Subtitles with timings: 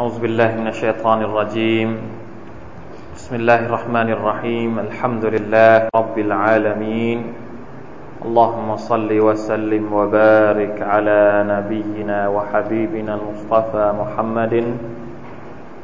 [0.00, 1.88] أعوذ بالله من الشيطان الرجيم.
[3.16, 4.72] بسم الله الرحمن الرحيم.
[4.88, 7.18] الحمد لله رب العالمين.
[8.24, 11.20] اللهم صل وسلم وبارك على
[11.52, 14.54] نبينا وحبيبنا المصطفى محمد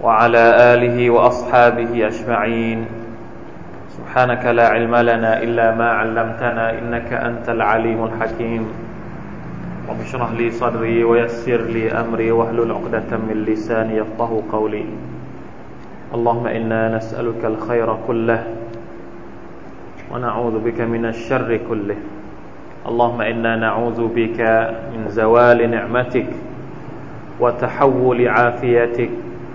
[0.00, 2.78] وعلى آله وأصحابه أجمعين.
[4.00, 8.64] سبحانك لا علم لنا إلا ما علمتنا إنك أنت العليم الحكيم.
[9.88, 14.84] رب اشرح لي صدري ويسر لي أمري واحلل عقدة من لساني يفقه قولي.
[16.14, 18.42] اللهم إنا نسألك الخير كله
[20.10, 21.96] ونعوذ بك من الشر كله.
[22.86, 24.40] اللهم إنا نعوذ بك
[24.90, 26.30] من زوال نعمتك
[27.40, 29.10] وتحول عافيتك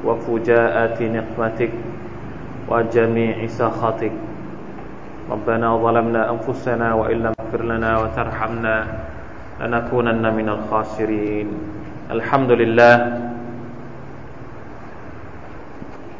[0.05, 1.73] وفجاءة نقمتك
[2.71, 4.15] وجميع سخطك.
[5.31, 8.75] ربنا ظلمنا أنفسنا وإن لم تغفر لنا وترحمنا
[9.60, 11.48] لنكونن من الخاسرين
[12.16, 12.96] الحمد لله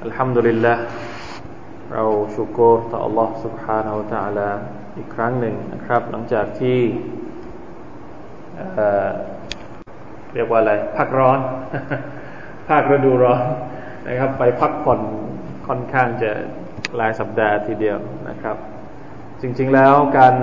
[0.06, 0.78] الحمد لله
[1.92, 4.50] เราชุกรต่อ Allah سبحانه และ تعالى
[4.96, 6.78] อีกครั้งหนึ่งนะครับ หลังจากที่
[10.34, 11.38] เรียกว่าอะไรพักร้อน
[12.68, 13.42] ภาคฤดูร้อน
[14.08, 15.00] นะครับ ไปพักผ่อน
[15.66, 16.30] ค่อนข้างจะ
[16.96, 18.56] หลายสัปดาห์ทีเดียวนะครับ
[19.40, 20.34] จริงๆแล้วการ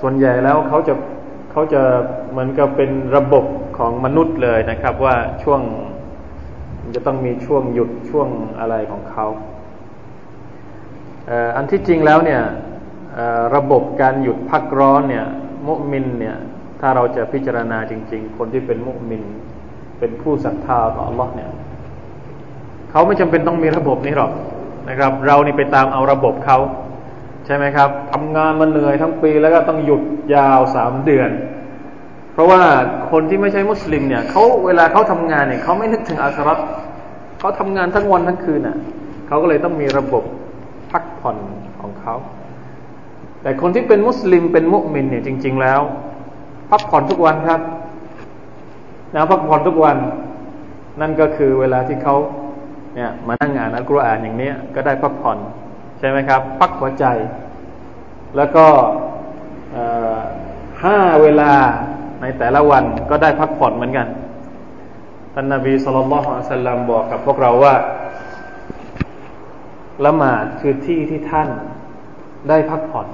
[0.00, 0.94] ส่วนใหญ่แล้วเขาจะ
[1.55, 1.81] เขาจะ
[2.31, 3.45] เหมือนกับเป็นระบบ
[3.77, 5.61] ของมนุษย์เลยนะครับ ว่าช่วง
[6.95, 8.27] จะต้องมีช่วงหยุดช่วง
[8.59, 9.25] อะไรของเขา
[11.55, 12.41] อันที่จริงแล้วเนี่ย
[13.55, 15.25] ระบบการหยุดพักร้อนเนี่ย
[15.67, 16.37] มุมินเนี่ย
[16.81, 19.23] ถ้าเราจะพิจารณาจริง ๆ คนที่เป็นมุมิน
[19.99, 21.51] เป็นผู้ศรัทธาต่อ Allah เนี่ย
[22.91, 24.31] เขาไม่จำเป็นต้องมีระบบนี้หรอก
[24.89, 26.57] นะครับ เรานี่ไปตามเอาระบบเขา
[27.45, 30.01] ใช่ไหมครับทำงานมาเหนื่อยทั้งปีแล้วก็ต้องหยุด
[30.35, 31.29] ยาวสามเดือน
[32.33, 32.61] เพราะว่า
[33.11, 36.59] คนที่ไม่ใช่มุสลิมเนี่ยเขาเวลาเขาทำงานเนี่ยเขาไม่นึกถึงอาสรัต
[37.39, 38.77] เขาทำงานทั้งวันทั้งคืนน่ะ
[39.27, 40.23] เขาก็เลยต้องมีระบบ
[40.91, 41.37] พักผ่อน
[41.81, 42.15] ของเขา
[43.41, 45.81] แต่คนที่เป็นมุสลิมเป็นมุสลิมเนี่ยจริง ๆ แล้ว
[46.71, 47.61] พักผ่อนทุกวันครับ
[49.15, 49.97] นะพักผ่อนทุกวัน
[51.01, 52.15] นั่นก็คือเวลาที่เขา
[52.95, 55.37] เนี่ยมานั่งอ่านอัลกุรอานอย่างนี้ก็ได้พักผ่อน
[56.05, 57.05] ช่ไหมครับพักหัวใจ
[58.37, 58.67] แล้วก็
[60.83, 61.53] ห้าเวลา
[62.21, 64.07] ในแต่ละวันก็ได้พักผ่อนเหมือนกัน
[65.33, 67.75] ท่านนบีสุลต่านละสัลลัมบอกกับพวกเราว่า
[70.05, 71.49] ละหมาดคือที่ที่ท่าน
[72.49, 73.07] ได้พักผ่อน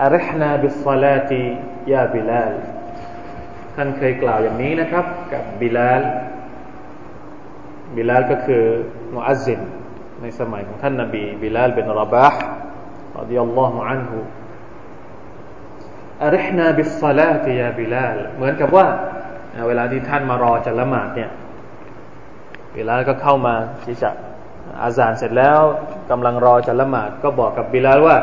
[0.00, 2.52] أرحنا بالصلاة يا بلال
[3.74, 6.02] ท่านเคยกล่าวอย่างนี้นะครับ กับบิลาล
[7.96, 8.62] บิลาลก็คือ
[9.14, 9.60] มุอัซซิน
[10.20, 18.86] ในสมัยของท่านนบีบิลาล بن رباح رضي الله عنه أرحنا بالصلاة يا بلالเหมือนกับว่า
[19.66, 21.30] เวลาที่ท่านมารอจะละหมาดเนี่ย
[22.74, 24.10] บิลาลก็เข้ามาที่จะ
[24.82, 25.60] อาซานเสร็จแล้ว
[26.10, 28.16] กำลังรอจะละหมาดก็บอกกับบิลาลว่า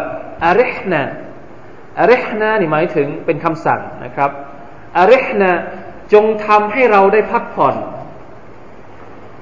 [0.46, 4.32] أرحنا أرحناนี่หมายถึงเป็นคำสั่งนะครับ
[5.00, 5.52] أرحنا
[6.14, 7.76] จงทำให้เราได้พักผ่อน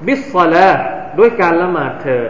[0.08, 0.70] بالصلاة
[1.20, 2.30] ด้วยการละหมาดเถิด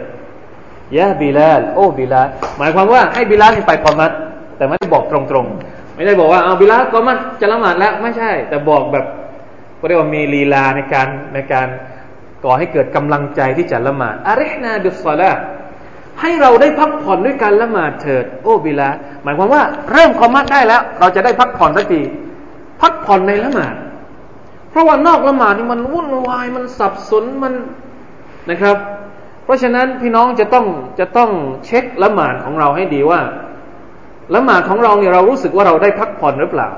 [0.96, 2.28] يا بلالโอ้บิลาล
[2.58, 4.12] หมายความว่าให้บิลาลไปกอมัต
[4.56, 9.04] แต่ไม่ได้บอกตรงๆ ไม่ได้บอกว่าเอาบิลาลกอมัตจะละหมาดแล้วไม่ใช่ แต่บอกแบบ
[9.78, 11.68] ก็เรียกว่ามีลีลาในการในการ
[12.44, 15.32] ก่อให้เกิดกำลังใจที่จะละหมาดอาริฮนาบิสซาลา
[16.20, 18.88] ให้เราได้พักผ่อนด้วยการละหมาดเถิด โอ้บิลา
[19.24, 19.62] หมายความว่า
[19.92, 22.00] เริ่มคอมัดได้แล้ว เราจะได้พักผ่อนสักที
[22.82, 23.74] พักผ่อนในละหมาด
[24.70, 27.54] เพราะว่านอกละหมาดนี่มันวุ่นวายมันสับสนมัน
[28.50, 28.76] นะครับ
[29.44, 30.66] เพราะฉะนั้นพี่น้องจะต้อง
[30.98, 31.30] จะต้อง
[31.66, 33.20] เช็คละหมาดของเราให้ดีว่า
[34.34, 36.68] ละหมาดของเราเนี่ยเรารู้สึกว่าเราได้พักผ่อนหรือเปล่า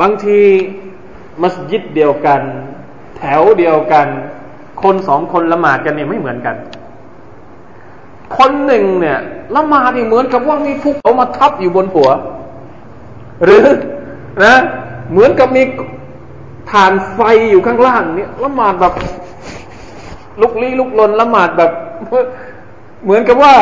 [0.00, 0.40] บางที
[1.42, 2.40] มัสยิดเดียวกัน
[3.16, 4.06] แถวเดียวกัน
[4.82, 6.56] คนสองคนละหมาดกันเนี่ยไม่เหมือนกัน
[8.36, 9.18] คนหนึ่งเนี่ย
[9.56, 12.10] ละหมาดนี่เหมือนกับว่ามีภูเขามาทับอยู่บนหัว
[13.44, 13.66] หรือ
[14.44, 14.54] นะ
[15.10, 15.62] เหมือนกับมี
[16.70, 17.20] ฐานไฟ
[17.50, 18.92] อยู่ข้างล่างเนี่ยละหมาดแบบ
[20.42, 21.70] ลุกลี้ลุกลนละหมาดแบบ
[23.04, 23.54] เหมือนกับว่า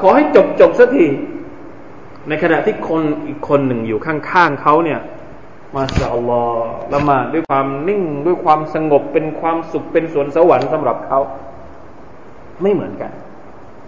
[0.00, 1.06] ขอให้จบจบสักที
[2.28, 5.00] ในขณะที่คนอีกคนหนึ่งอยู่ข้างๆเขาเนี่ย
[5.74, 6.44] มาสอัลอ
[6.94, 11.18] ละหมาดด้วยความนิ่งด้วยความสงบเป็นความสุขเป็นสวนสวรรค์สำหรับเขา
[12.62, 13.12] ไม่เหมือนกัน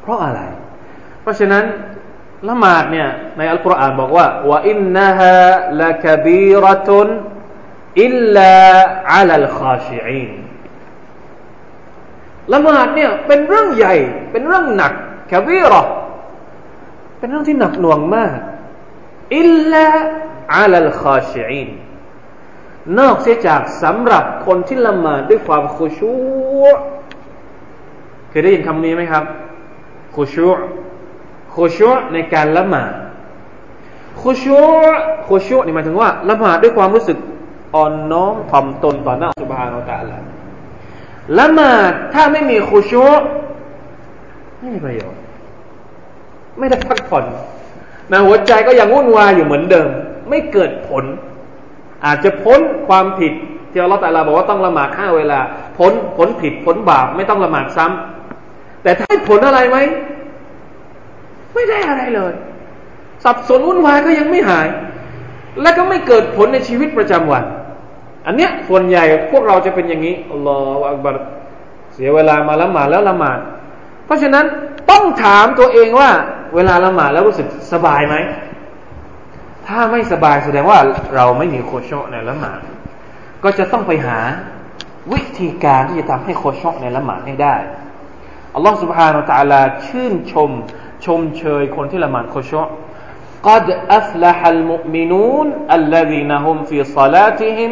[0.00, 0.40] เพราะอะไร
[1.22, 1.64] เพราะฉะนั้น
[2.48, 5.34] ละหมาดเนี่ยในอัลกุรอานบอกว่าว่าอินนะฮะ
[5.82, 7.08] ละกบีรตุน
[8.02, 8.54] อิลลา
[9.14, 10.45] อัลลคาชิอีน
[12.52, 13.94] ละหมาดเนี่ยเป็นเรื่องใหญ่
[14.32, 14.92] เป็นเรื่องหนัก
[15.28, 15.82] แคบีรอ
[17.18, 18.36] เป็นเรื่องที่หนักหน่วงมาก
[19.36, 19.86] อิลลา
[20.54, 21.70] อัลลคาชิอีน
[22.98, 26.12] นอกเสียจากสำหรับคนที่ละหมาดด้วยความคุชู
[28.28, 29.24] เคยได้ยินคำนี้ไหมครับ
[30.14, 30.48] คุชู
[31.54, 32.92] คุชูในการละหมาด
[34.22, 34.60] คุชู
[35.28, 37.18] คุชูนี่หมายถึงว่าละหมาดด้วยความรู้สึก
[37.74, 39.70] อ่อนน้อมถ่อมตนต่อหน้าสุบฮานา
[40.00, 40.22] อัลลอฮฺ
[41.38, 43.04] ละหมาดถ้าไม่มีคุชู
[44.60, 45.20] ไม่มีประโยชน์
[46.58, 47.24] ไม่ได้พักผ่อน
[48.12, 49.88] นะหัวใจก็ยังวุ่นวายอยู่เหมือนเดิม
[50.28, 51.04] ไม่เกิดผล
[52.04, 53.32] อาจจะพ้นความผิด
[53.70, 55.40] ที่อัลลอฮฺแต่ละบอกว่าต้องละหมาดห้าเวลา
[55.78, 59.78] พ้นพ้นผิดพ้นบาปไม่ต้องละหมาดซ้ำแต่ถ้าผลอะไรไหม
[61.54, 62.32] ไม่ได้อะไรเลย
[63.24, 64.68] สับสนวุ่นวายก็ยังไม่หาย
[65.62, 67.44] และก็ไม่เกิดผลในชีวิตประจำวัน
[68.25, 71.15] อันเนี้ยส่วนใหญ่พวกเราจะเป็นอย่างนี้อัลลอฮฺอักบัร
[71.93, 73.39] เสียเวลามาละหมาดแล้วละหมาด
[74.05, 74.45] เพราะฉะนั้น
[74.91, 76.09] ต้องถามตัวเองว่า
[76.55, 78.15] เวลาละหมาดแล้วรู้สึกสบายไหม
[79.67, 80.79] ถ้าไม่สบายแสดงว่า
[81.15, 82.59] เราไม่มีโคชในละหมาด
[83.43, 84.19] ก็จะต้องไปหา
[85.13, 87.55] วิธีการที่จะทำให้โคชในละหมาดให้ได้
[88.55, 90.51] อัลลอฮฺ سبحانه และ تعالى ชื่นชม
[91.05, 92.53] ชมเชยคนที่ละหมาดโคช
[93.49, 93.65] قد
[93.99, 95.47] أفلح المؤمنون
[95.77, 97.71] الذين هم في صلاتهم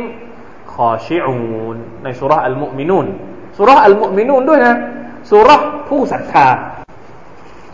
[0.74, 3.06] คอชิอูนในสุราอัลมุมินูน
[3.58, 4.74] สุราอัลมุมินูนด้วยนะ
[5.30, 5.50] สุร
[5.88, 6.48] ผู้ศรัทธา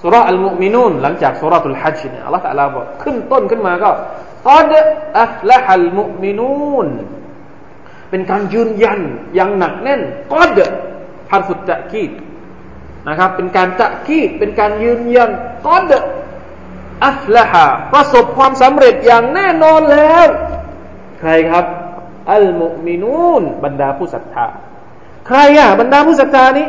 [0.02, 3.90] สุราอัลมุมินูนหลังจากสุรตุลฮัจญ์เนี่ยอัลลอฮฺตะลาบอกขึ้นต้นขึ้นมาก็
[4.48, 4.72] กอด
[5.22, 6.88] อัฟละฮัลมุมินูน
[8.10, 9.00] เป็นการยืนยัน
[9.34, 10.00] อย่างหนักแน่น
[10.32, 10.58] กอด
[11.30, 12.10] حرف التأكيد
[13.08, 15.30] นะครับเป็นการتأكيدเป็นการยืนยัน
[15.66, 15.92] قد
[17.06, 20.26] أفلحประสบความสำเร็จอย่างแน่นอนแล้ว
[21.20, 21.64] ใครครับ
[22.32, 24.46] المؤمنونบรรดาผู้ศรัทธา
[25.26, 26.66] ใครอะบรรดาผู้ศรัทธานี้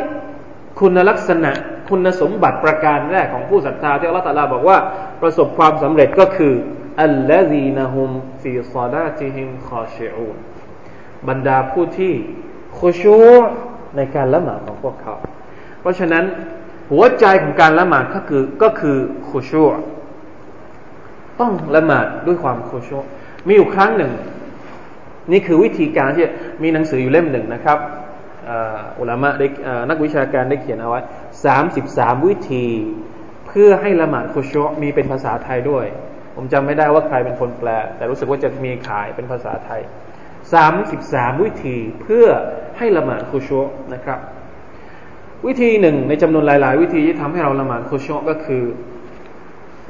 [0.80, 1.52] คุณลักษณะ
[1.88, 4.78] คุณสมบัติประการแรกของผู้ศรัทธาที่อัลลอฮฺตาลาบอกว่า
[5.22, 6.54] ประสบความสำเร็จก็คือ
[7.02, 8.10] الذين هم
[8.42, 10.36] في صلاتهم خاشعون
[11.28, 12.14] บรรดาผู้ที่
[12.80, 13.18] คุชู
[13.96, 15.14] ในการละหมาดของพวกเขา
[15.80, 16.24] เพราะฉะนั้น
[16.92, 18.96] หัวใจของการละหมาดก็คือก็คือ
[19.30, 19.64] คุชู
[21.40, 22.98] ต้องละหมาดด้วยความโคชู
[23.46, 24.12] มีอยู่ครั้งหนึ่ง
[25.30, 26.26] นี่คือวิธีการที่
[26.62, 27.78] มีหนังสืออยู่เล่มหนึ่งนะครับ
[28.98, 29.46] อุลามะได้
[29.90, 31.00] นักวิชาการได้เขียนเอาไว้
[31.44, 32.66] สามสิบสามวิธี
[33.46, 35.86] เพื่อให้ละหมาดโคชมีเป็นภาษาไทยด้วย
[36.36, 39.80] ผมจำไม่ได้ว่าใครเป็นคนแปล แต่รู้สึกว่าจะมีขายเป็นภาษาไทย
[40.54, 42.26] สามสิบสามวิธีเพื่อ
[42.78, 43.50] ให้ละหมาดโคช
[43.94, 44.18] นะครับ
[45.46, 48.64] วิธีหนึ่งในจำนวนหลาย ๆ วิธีที่ทำให้เราละหมาดโคชก็คือ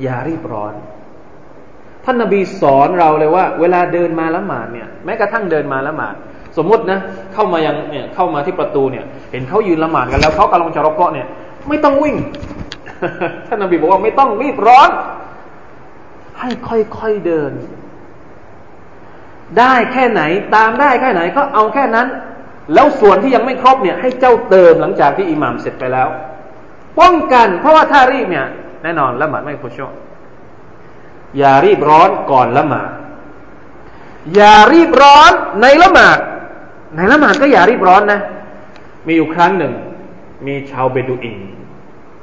[0.03, 0.73] อย่ารีบร้อน
[2.05, 6.15] ท่านนบีสอนเราเลยว่า เวลาเดินมาละหมาดเนี่ยแม้กระทั่งเดินมาละหมาด
[6.57, 6.99] สมมตินะ
[7.35, 11.27] เข้ามายังเนี่ยเข้ามาที่ประตูเนี่ย เห็นเขายืนละหมาดกันแล้วเขากำลังจะรอกเกาะเนี่ย
[11.69, 12.17] ไม่ต้องวิ่ง
[13.47, 14.91] ท่านนบีบอกว่าไม่ต้องรีบร้อน
[16.39, 17.53] ให้ค่อยๆเดิน
[19.59, 20.23] ได้แค่ไหน
[20.55, 22.07] ตามได้แค่ไหนก็เอาแค่นั้น
[22.75, 26.09] แล้วส่วนที่ยังไม่ครบเนี่ย ให้เจ้าเติมหลังจากที่อิหมามเสร็จไปแล้ว
[27.01, 28.47] ป้องกัน เพราะว่าถ้ารีบเนี่ย
[28.83, 29.79] แน่นอนละหมาดไม่พุช
[31.39, 32.91] อย่ารีบร้อนก่อนละหมาด
[34.35, 35.33] อย่ารีบร้อน
[35.63, 36.19] ในละหมาด
[36.97, 38.21] ในละหมาดก็อย่ารีบร้อนนะ
[39.07, 39.73] มีอยู่ครั้งหนึ่ง
[40.47, 41.37] มีชาวเบดูอิน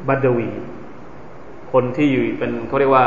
[0.07, 0.49] بدوي
[1.71, 3.05] คนที่อยู่เป็นเขาเรียกว่า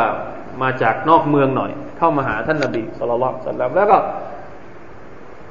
[0.62, 3.98] มาจากนอกเมืองหน่อย เข้ามาหาท่านนบีصلى الله عليه وسلمแล้วก็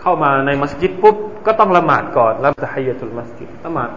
[0.02, 1.16] เข้ามาในมัสยิดปุ๊บ
[1.46, 3.90] ก็ต้องละหมาดก่อนละتحية المسجدละหมาด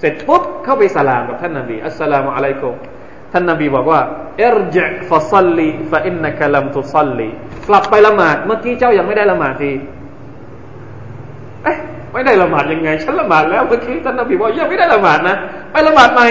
[0.00, 2.74] เสร็จปุ๊บเข้าไปสลามกับท่านนบีالسلام عليكم
[3.36, 4.00] ท่านนบีบอกว่า
[4.38, 4.76] ارجع
[5.08, 7.28] فصل فإنك لم تصل
[7.68, 9.70] กลับไปละหมาด เมื่อกี้เจ้ายังไม่ได้ละหมาดที
[11.64, 11.76] เอ๊ะ
[12.12, 15.36] ไม่ได้ละหมาดยังไง ฉันละหมาดแล้วเมื่อกี้ท่านนาบีบอกยังไม่ได้ละหมาดนะ
[15.72, 16.26] ไปละหมาดใหม่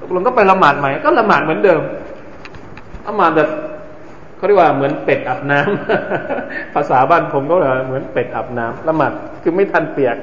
[0.00, 1.80] ตกลงก็ไปละหมาดใหม่ ก็ละหมาดเหมือนเดิม
[3.06, 3.48] ละหมาดแบบ
[4.36, 7.54] เขาเรียกว่าเหมือนเป็ดอาบน้ำภาษาบ้านผมก็
[7.86, 10.16] เหมือนเป็ดอาบน้ำละหมาดคือไม่ทันเปียก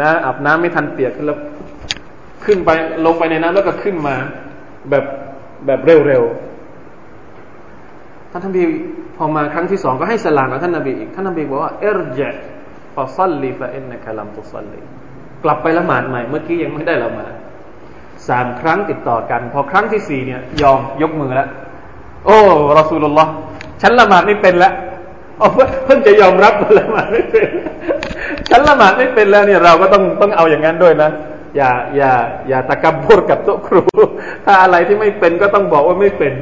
[0.00, 1.38] นะอาบน้ำไม่ทันเปียกแล้ว
[2.44, 2.70] ขึ้นไป
[3.06, 4.16] ลงไปในน้ำแล้วก็ขึ้นมา
[4.90, 5.04] แบบ
[5.66, 6.50] แบบเร็วๆ
[8.30, 8.62] ท่านนบี
[9.16, 12.20] พอมาครั้งที่สองก็ให้สลามกับท่านนบีอีกท่านนบีบอกว่าเอรจ
[12.94, 14.80] ฟาซัลลีฟาอินนักลัมตุซัลลี
[15.44, 17.32] กลับไปละหมาดใหม่เมื่อกี้ยังไม่ได้ละหมาด
[18.28, 21.48] สามครั้งติดต่อกัน พอครั้งที่สี่เนี่ยยอมยกมือแล้ว
[22.26, 22.38] โอ้
[22.78, 23.32] รอสูลุลลอฮ์
[23.82, 24.72] ฉันละหมาดไม่เป็นแล้ว
[25.84, 27.48] เพิ่งจะยอมรับละหมาดไม่เป็น
[28.48, 31.10] ฉันละหมาดไม่เป็นแล้วเนี่ยเราก็ต้องต้องเอาอย่างนั้นด้วยนะ
[31.56, 32.12] อย่าอย่า
[32.48, 33.82] อย่าตะกำพูดกับโต๊ะครู
[34.44, 36.32] ถ้าอะไรที่ไม่เป็นก็ต้องบอกว่าไม่เป็น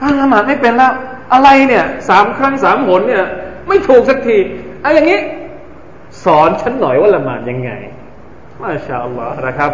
[0.00, 0.92] ถ้าละหมาดไม่เป็นแล้ว
[1.32, 3.24] อะไรเนี่ยสามครั้งสามหนเนี่ย
[3.68, 4.38] ไม่ถูกสักที
[4.82, 5.18] เอาอย่างนี้
[6.24, 7.70] สอนฉันหน่อยว่าละหมาดยังไง
[8.62, 9.70] มาชาอัลลอฮ์นะครับ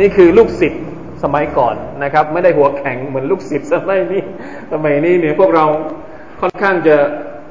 [0.00, 0.82] นี่คือลูกศิษย์
[1.22, 4.22] สมัยก่อนนะครับ ไม่ได้หัวแข็งเหมือนลูกศิษย์สมัยนี้
[4.72, 5.64] สมัยนี้เนี่ยพวกเรา
[6.40, 6.96] ค่อนข้างจะ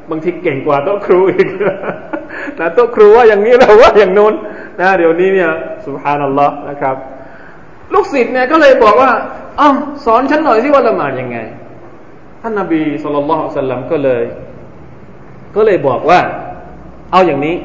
[0.09, 1.47] บางทีเก่งกว่าโต๊ะครูอีก
[2.59, 4.33] นะโต๊ะครูว่าอย่างนี้เราว่าอย่างนู้น
[4.79, 5.51] นะเดี๋ยวนี้เนี่ย
[5.85, 6.95] สุภานัลลอฮ์นะครับ
[7.93, 9.11] ลูกศิษย์เนี่ยก็เลยบอกว่า
[9.59, 9.69] อ๋อ
[10.05, 11.37] สอนฉันหน่อยสิว่าละหมาดยังไง
[12.41, 14.23] ท่านนาบีสุลต่านสัลลัมก็เลย
[15.55, 16.19] ก็เลยบอกว่า
[17.11, 17.55] เอาอย่างนี้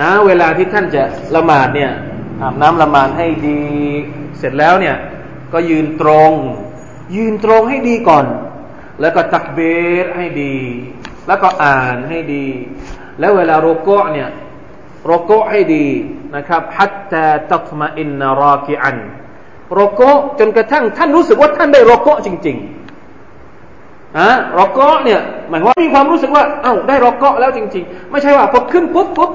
[0.00, 1.02] นะ เวลาที่ท่านจะ
[1.36, 1.92] ละหมาดเนี่ย
[2.40, 3.60] อาบน้ำละหมาดให้ดี
[4.38, 4.96] เสร็จแล้วเนี่ย
[5.52, 6.32] ก็ยืนตรง
[7.16, 8.26] ยืนตรงให้ดีก่อน
[9.00, 9.60] แล้วก็ตักเบ
[10.04, 10.56] รให้ดี
[11.26, 12.46] แล้วก็อ่านให้ดี
[13.20, 14.28] แล้วเวลาโรโกะเนี่ย
[15.10, 15.86] รโกะให้ดี
[16.36, 18.98] นะครับฮัตตาตัตมาอินนารอกิอัน
[19.78, 24.30] รโกะจนกระทั่งท่านรู้สึกว่าท่านได้รโกะจริงๆอะ
[24.60, 29.30] รโกะเนี่ยหมายว่ามีความรู้สึกว่าเอ้าได้รโกะแล้วจริง ๆ ไม่ใช่ว่าพอขึ้นปุ๊บปุ๊บ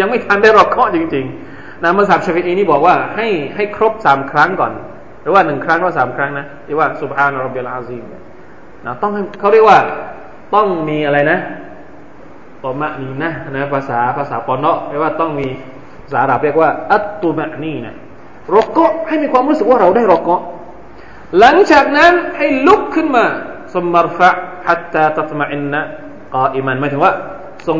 [0.00, 1.24] ยังไม่ทันได้รโกะจริง
[1.54, 4.72] ๆนะมัสยิดชาฟิอีนี่บอกว่าให้ให้ครบสามครั้งก่อน
[5.22, 8.02] หรือว่าหนึ่งครั้งก็สามครั้งนะที่ว่าสุบฮานอัลลอฮฺอาซีม
[8.86, 9.78] นะต้องเขาเรียกว่า
[10.54, 11.38] ต้องมีอะไรนะ
[12.64, 15.48] ตอมะนีนะนะภาษาภาษาปอนเนาะแปลว่าต้องมี
[16.04, 17.94] ภาษาอาหรับเรียกว่า อัตตุมะนีนะ
[18.54, 20.40] รกะให้มีความรู้สึกว่าเราได้รกะ
[21.38, 23.24] หลังจากนั้นให้ลุกขึ้นมา
[23.74, 24.30] สมรฟะ
[24.66, 25.80] ฮัตตาตัตมะอินนะ
[26.34, 27.12] กออิมันหมายถึงว่า
[27.66, 27.78] ทรง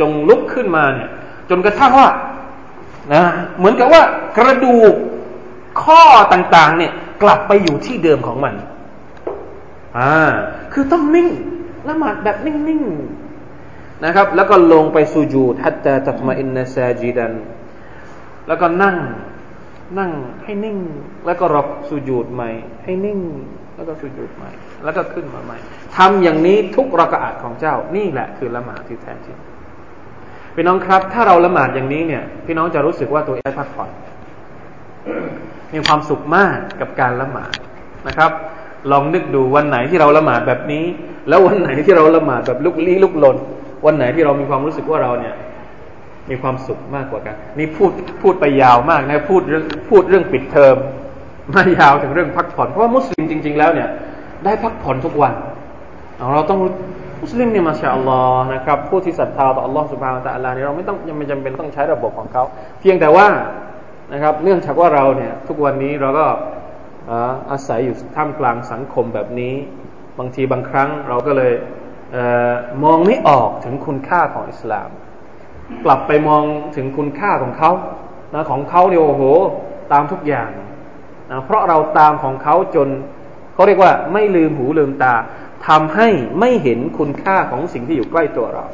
[0.00, 1.08] จงลุกขึ้นมาเนี่ย
[1.50, 2.08] จนกระทั่งว่า
[3.14, 3.22] นะ
[3.56, 4.02] เหมือนกับว่า
[4.36, 4.94] กระดูก
[5.82, 6.92] ข้อต่างๆ เนี่ย
[7.22, 8.54] กลับไปอยู่ที่เดิมของมัน
[9.98, 10.12] อ่า
[10.72, 11.28] คือต้องนิ่ง
[11.88, 13.25] ละหมาดแบบนิ่งๆ
[14.04, 17.32] นะครับ แล้วก็ลงไปสุญูดฮัตตาตัตมาอินนาซาจิดัน
[18.48, 18.96] แล้วก็นั่ง
[19.98, 20.10] นั่ง
[20.44, 20.78] ให้นิ่ง
[21.26, 22.50] แล้วก็รบสุญูดใหม่
[22.84, 23.20] ให้นิ่ง
[23.76, 24.50] แล้วก็สุญูดใหม่
[24.84, 25.58] แล้วก็ขึ้นมาใหม่
[25.96, 29.36] ทำอย่างนี้ทุกรักอาดของเจ้า นี่แหละคือละหมาดที่แท้จริง
[30.54, 33.90] พี่น้องครับ ถ้าเราละหมาดอย่างนี้เนี่ย พี่น้องจะรู้สึกว่าตัวเองพักผ่อน
[35.72, 37.52] มีความสุขมากกับการละหมาด
[38.08, 38.30] นะครับ
[38.92, 40.84] ลองนึกดูวันไหนที่เราละหมาดแบบนี้
[41.28, 43.36] แล้ววันไหนที่เราละหมาดแบบลุกลี้ลุกลน
[43.86, 45.34] วันไหนที่เรามีความรู้สึกว่าเราเนี่ย
[46.30, 47.90] มีความสุขมากกว่ากัน นี่พูด
[48.22, 50.76] พูดไปยาวมากนะพูดเรื่องพูดเรื่องปิดเทอม
[51.54, 53.88] มายาวถึงเรื่องพักผ่อนเพราะว่ามุสลิมจริง ๆ แล้วเนี่ย
[54.44, 55.32] ได้พักผ่อนทุกวัน
[56.32, 56.58] เราต้อง
[57.22, 62.42] มุสลิมเนี่ยมาชาอัลลอฮ์นะครับผู้ที่ศรัทธาต่ออัลลอฮ์สุบฮานตะอัลลานี่ยเราไม่ต้องยังไม่จำเป็นต้องใช้ระบบของเขา
[62.80, 63.26] เพียงแต่ว่า
[64.12, 66.26] นะครับ เนื่องจากว่าเราเนี่ย ทุกวันนี้เราก็
[67.50, 69.54] อาศัยอยู่ท่ามกลางสังคมแบบนี้
[70.18, 71.52] บางทีบางครั้งเราก็เลย
[72.84, 74.90] มองไม่ออกถึงคุณค่าของอิสลาม
[75.84, 76.42] กลับไปมอง
[76.76, 77.70] ถึงคุณค่าของเขา
[78.34, 79.22] นะของเขาเนี่ยโอ้โห
[79.92, 80.48] ตามทุกอย่าง
[81.30, 82.88] นะเพราะเราตามของเขาจน
[83.54, 85.14] เขาเรียกว่าไม่ลืมหูลืมตา
[85.68, 86.08] ทำให้
[86.40, 88.66] ไม่เห็นคุณค่าของสิ่งที่อยู่ใกล้ตัวเรา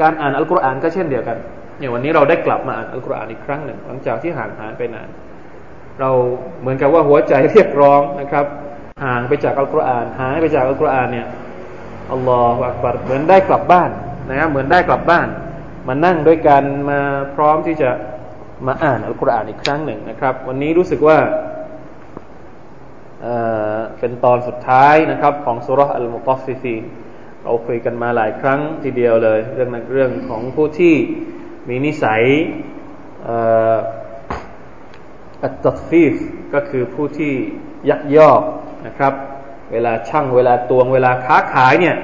[0.00, 1.36] การอ่านอัลกุรอานก็เช่นเดียวกัน
[1.78, 5.08] เนี่ยวันนี้เราได้กลับมาอ่านอัลกุรอานอีกครั้งหนึ่ง หลังจากที่ห่างหายไปนาน
[6.00, 6.10] เรา
[6.60, 8.46] เหมือนกับว่าหัวใจเรียกร้องนะครับ
[9.04, 11.26] ห่างไปจากอัลกุรอานหายไปจากอัลกุรอานเนี่ย
[12.12, 13.90] อัลลอฮฺอักบัรเหมือนได้กลับบ้าน
[14.28, 15.28] นะครับเหมือนได้กลับบ้าน
[15.88, 17.00] มานั่งด้วยกันมา
[17.34, 17.90] พร้อมที่จะ
[18.66, 21.18] มาอ่านอัลกุรอานอีกครั้งหนึ่งนะครับ วันนี้รู้สึกว่า
[23.98, 26.76] เป็นตอนสุดท้ายนะครับ ของสุรษอัลมุตฟิฟี
[27.42, 30.94] เราคุยกันมาหลายครั้งทีเดียวเลย เรื่องเรื่องของผู้ที่
[31.68, 32.22] มีนิสัย
[35.44, 36.14] อัตตฟีฟ
[36.54, 37.32] ก็คือผู้ที่
[37.90, 38.42] ยักยอก
[38.86, 39.12] นะครับ
[39.72, 41.96] เวลาช่างเวลาตวงเวลาค้าขายเนี่ย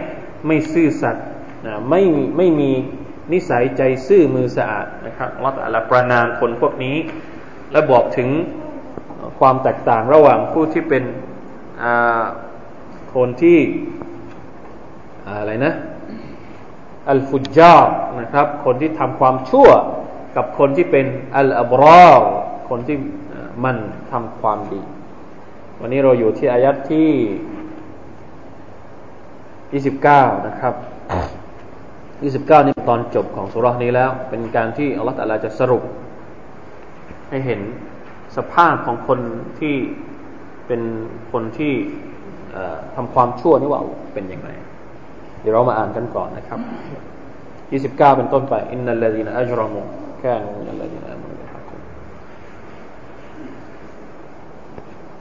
[0.46, 1.24] ไม่ซื่อสัตย์
[1.66, 2.02] นะไม่
[2.36, 2.70] ไม่มี
[3.32, 6.96] นิสัยใจซื่อมือสะอาดนะครับอัลลอฮฺประนามคนพวกนี้
[7.72, 8.28] และบอกถึง
[9.38, 11.04] ความแตกต่างระหว่างผู้ที่เป็น
[13.14, 13.58] คนที่
[15.26, 15.74] อะไรนะ
[17.10, 19.68] อัลฟุจาร์นะครับ คนที่ทำความชั่ว
[20.36, 21.06] กับคนที่เป็น
[21.36, 22.08] อัลอับรอ
[22.68, 22.96] คนที่
[23.64, 23.76] มัน
[24.12, 24.82] ทำความดี
[25.80, 27.10] วันนี้เราอยู่ที่อายัดที่
[29.72, 30.74] 29นะครับ
[32.58, 35.82] 29นี่ตอนจบของสุรานี้แล้ว เป็นการที่อัลลอฮฺจะสรุป
[37.30, 37.60] ให้เห็น
[38.36, 39.20] สภาพของคน
[39.60, 39.76] ที่
[40.66, 40.82] เป็น
[41.32, 41.74] คนที่
[42.94, 43.80] ทำความชั่วนี่ว่า
[44.14, 44.48] เป็นยังไง
[45.40, 46.60] เดี๋ยวเรามาอ่านกันก่อนนะครับ
[47.96, 49.80] 29 เป็นต้นไปอินนัลลดีนอัจรมุ
[50.20, 50.32] แค่
[50.66, 51.68] นัลลดีนอามุลฮัก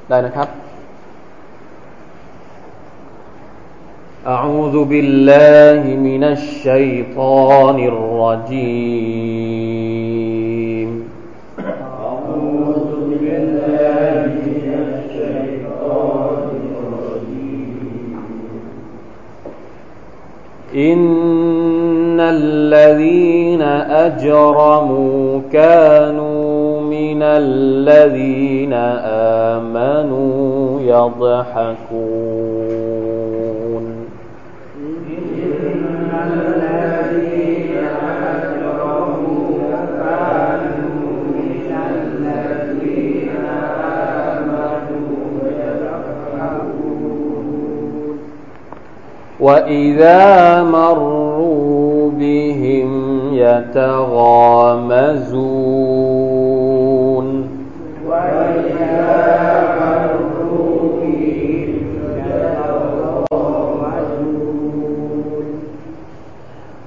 [0.09, 0.47] ได้นะครับ
[4.27, 8.63] أعوذ بالله من الشيطان الرجيم.
[11.59, 16.47] أعوذ بالله من الشيطان
[16.79, 18.23] الرجيم.
[20.75, 23.61] إن الذين
[24.07, 28.73] أجرموا كانوا من الذين
[29.53, 32.92] آمنوا يضحكون.
[49.43, 52.89] وإذا مروا بهم
[53.33, 54.13] يتغامزون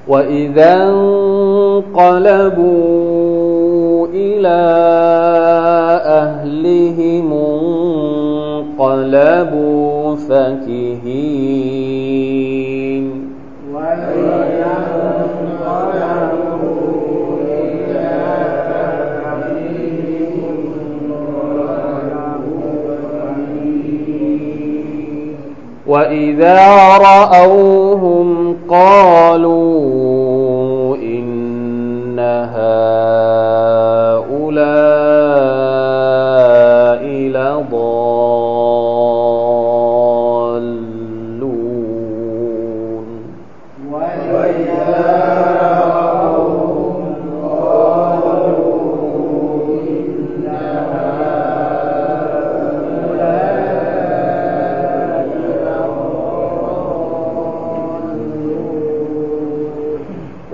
[0.09, 0.75] وإذا
[1.85, 2.57] انقلبوا
[4.07, 4.59] إلى
[6.07, 7.33] أهلهم
[8.79, 11.76] انقلبوا فكهين
[25.87, 26.59] وإذا
[26.99, 29.77] رأوهم قالوا
[30.97, 32.19] إن
[32.55, 33.47] هؤلاء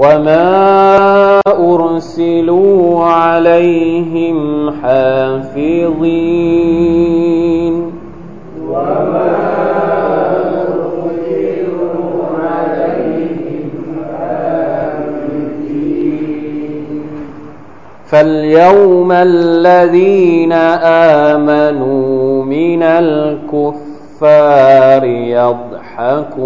[0.03, 6.23] وما أرسلوا عليهم حافظين
[18.07, 20.53] فاليوم الذين
[21.33, 23.45] آمنوا من الكفار
[25.05, 26.43] يضحكون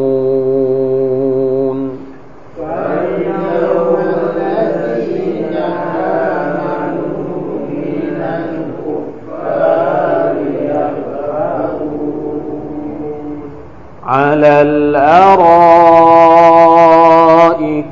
[14.16, 15.56] على الأرائك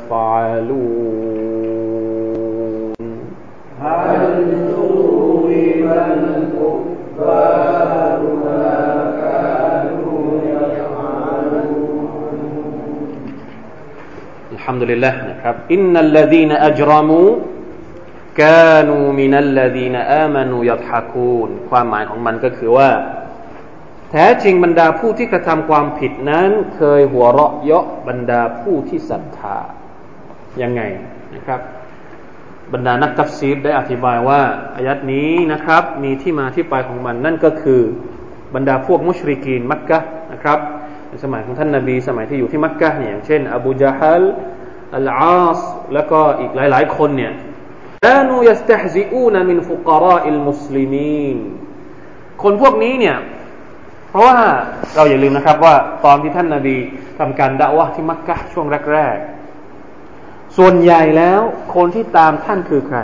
[14.67, 17.23] ฮัมดุลิลละนะครับอินนัลลดีนอัจรามู
[18.41, 22.89] กานูมินัลลดีนอามานูยัตฮาคูนความหมายของมันก็คือว่า
[24.11, 29.57] แท้จริงบรรดาผู้ที่กระทำความผิดนั้น เคยหัวเราะเยาะบรรดาผู้ที่ศรัทธา
[30.61, 30.81] ยังไง
[31.35, 31.61] นะครับ
[32.73, 34.41] บรรดานักตัฟซีฟได้อธิบายว่า
[34.75, 37.81] อายัดนี้นะครับ มีที่มาที่ไปของมันนั่นก็คือ
[38.55, 39.99] บรรดาพวกมุชริกีนมักกะ
[40.31, 40.59] นะครับ
[41.09, 44.23] ในสมัยของท่านนาบี สมัยที่อยู่ที่มักกะเนี่ยอย่างเช่น อบูจาฮัล
[44.95, 45.59] อัลอาส
[45.93, 47.33] แล้วก็อีกหลาย ๆ คนเนี่ย
[48.05, 51.37] กานูยัสตฮซิอูนมินฟุกราอิลมุสลิมีน
[52.43, 53.17] คนพวกนี้เนี่ย
[54.09, 54.37] เพราะว่า
[54.95, 56.77] เราอย่าลืมนะครับว่าตอนที่ท่านนาบี
[57.19, 59.17] ทำการด่าวะที่มักกะช่วงแรก
[59.87, 61.41] ๆ ส่วนใหญ่แล้ว
[61.75, 62.99] คนที่ตามท่านคือใคร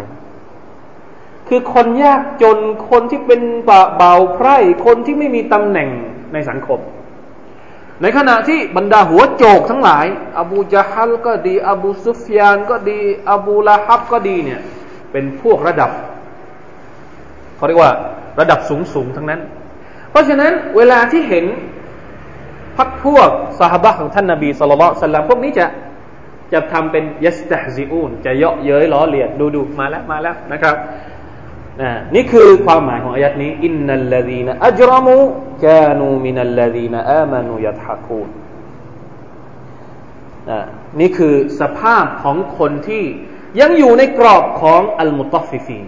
[1.47, 2.57] คือคนยากจน
[2.89, 5.89] คนที่เป็นเบาไพร่คนที่ไม่มีตำแหน่ง
[6.33, 6.79] ในสังคม
[8.03, 10.05] ในขณะที่บรรดาหัวโจกทั้งหลาย
[10.39, 12.99] อบูจาฮัลก็ดี อบูซุฟยานก็ดี
[13.31, 14.61] อบูลาฮับก็ดีเนี่ย
[15.11, 15.91] เป็นพวกระดับ
[17.55, 17.91] เขาเรียกว่า
[18.39, 19.41] ระดับสูงสูงทั้งนั้น
[20.11, 21.45] เพราะฉะนั้นเวลาที่เห็น
[22.77, 25.65] พักพวกสหบะของท่านนาบีสุลต่านสลัมพวกนี้จะ
[26.53, 30.75] จะทำเป็นยัสตฮซิอูนจะเยาะเย้ยล้อเลียนดูดูมาแล้วมาแล้วนะครับ
[32.15, 35.17] นี่คือความหมายของอายัดนี้อินนัลลดีนอัจรมู
[35.65, 38.29] กานูมินัลลดีนอามานูยัตฮักูน
[40.99, 43.03] นี่คือสภาพของคนที่
[43.59, 45.85] ยังอยู่ในกรอบของอัลมุตฟิฟีน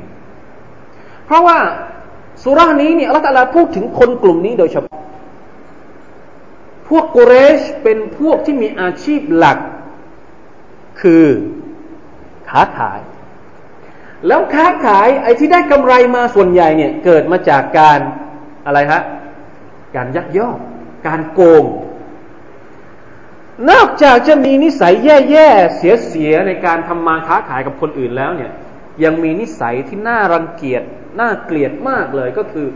[1.26, 1.60] เพราะว่า
[2.43, 5.02] สุรานี้เนี่ยอัลลอฮฺพูดถึงคนกลุ่มนี้โดยเฉพาะ
[6.89, 9.58] พวกกุเรชเป็นพวกที่มีอาชีพหลัก
[11.02, 11.26] คือ
[12.50, 13.00] ค้าขาย
[14.28, 17.99] แล้วค้าขายไอ้ที่ได้กำไรมาส่วนใหญ่เนี่ย เกิดมาจากการ
[18.65, 19.01] อะไรฮะ
[19.95, 20.58] การยักยอก
[21.08, 21.63] การโกง
[23.69, 28.51] นอกจากจะมีนิสัยแย่ๆ เสียๆ ในการทำมาค้าขายกับคนอื่นแล้วเนี่ย
[29.04, 30.84] ยังมีนิสัยที่น่ารังเกียจ
[31.19, 32.67] น่าเกลียดมากเลยก็คือ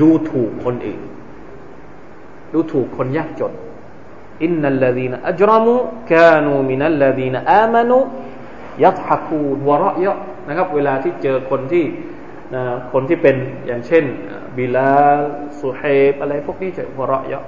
[0.00, 1.00] ดูถูกคนอื่น
[2.52, 3.52] ดูถูกคนยากจน
[4.42, 5.76] อินนัลลดีนอัจรมุ
[6.12, 7.98] กานูมินัลลดีนอามานุ
[8.83, 11.85] ยัตฮักูนวะเราะยะนะครับ เวลาที่เจอคนที่
[12.55, 13.35] นะคนที่เป็น
[13.67, 14.03] อย่างเช่น
[14.57, 15.21] บิลาซ
[15.61, 15.81] สุเฮ
[16.11, 17.45] บอะไรพวกนี้จะหัวเราะเยาะ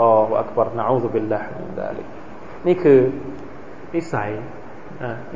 [0.00, 2.06] ลอฮฺอักบารนะอูซุบิลลาฮิมินดาลิก
[2.66, 3.00] นี่คือ
[3.94, 4.30] นิสัย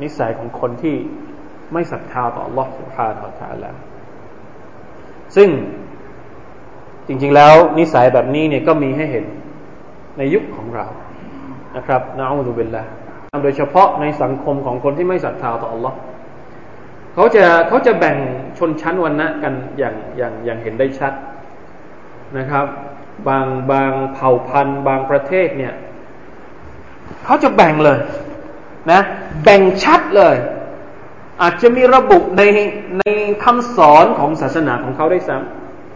[0.03, 0.95] นิสัยของคนที่
[1.73, 3.71] ไม่ศรัทธาต่อ Allah سبحانه และ تعالى
[5.35, 5.49] ซึ่ง
[7.07, 9.25] จริงๆแล้วนิสัยแบบนี้เนี่ยก็มีให้เห็น
[10.17, 10.85] ในยุคของเรา
[11.75, 12.83] นะครับนะอูซุบิลละ
[13.42, 15.92] โดยเฉพาะในสังคมของคนที่ไม่ศรัทธาต่อ Allah
[17.14, 18.16] เขาจะเขาจะแบ่ง
[18.58, 21.12] ชนชั้นวันนะกันอย่างอย่างอย่างเห็นได้ชัด
[22.38, 22.66] นะครับ
[23.28, 25.74] บางบางเผ่าพันธุ์ บางประเทศเนี่ย
[27.24, 27.98] เขาจะแบ่งเลย
[28.90, 29.00] นะ
[29.44, 30.36] แบ่งชัดเลย
[31.42, 32.42] อาจจะมีระบุใน
[32.98, 33.04] ใน
[33.44, 35.36] คำสอนของศาสนาของเขาได้ซ้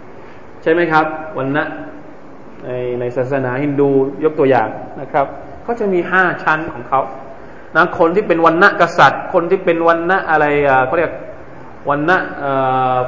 [0.02, 1.04] ำใช่ไหมครับ
[1.36, 1.64] วันนะ
[2.64, 3.90] ในในศาสนาฮินดู
[4.24, 4.68] ยกตัวอย่าง
[5.00, 5.26] นะครับ
[5.62, 7.00] เขาจะมีห้าชั้นของเขา
[7.76, 10.46] นะคนที่เป็นวันณะกษัตริย์ คนที่เป็นวันณะอะไร
[10.86, 11.12] เขาเรียก
[11.90, 12.18] วันณะ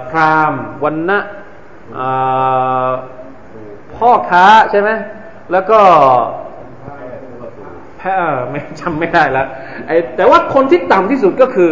[0.08, 1.18] พราหมณ์วันณะ
[3.94, 4.90] พ่อค้าใช่ไหม
[5.52, 5.80] แล้วก็
[7.98, 8.14] แพ้
[8.50, 9.46] ไม่จำไม่ได้ล้ว
[9.86, 11.70] ไอแต่ว่าคนที่ต่ำที่สุดก็คือ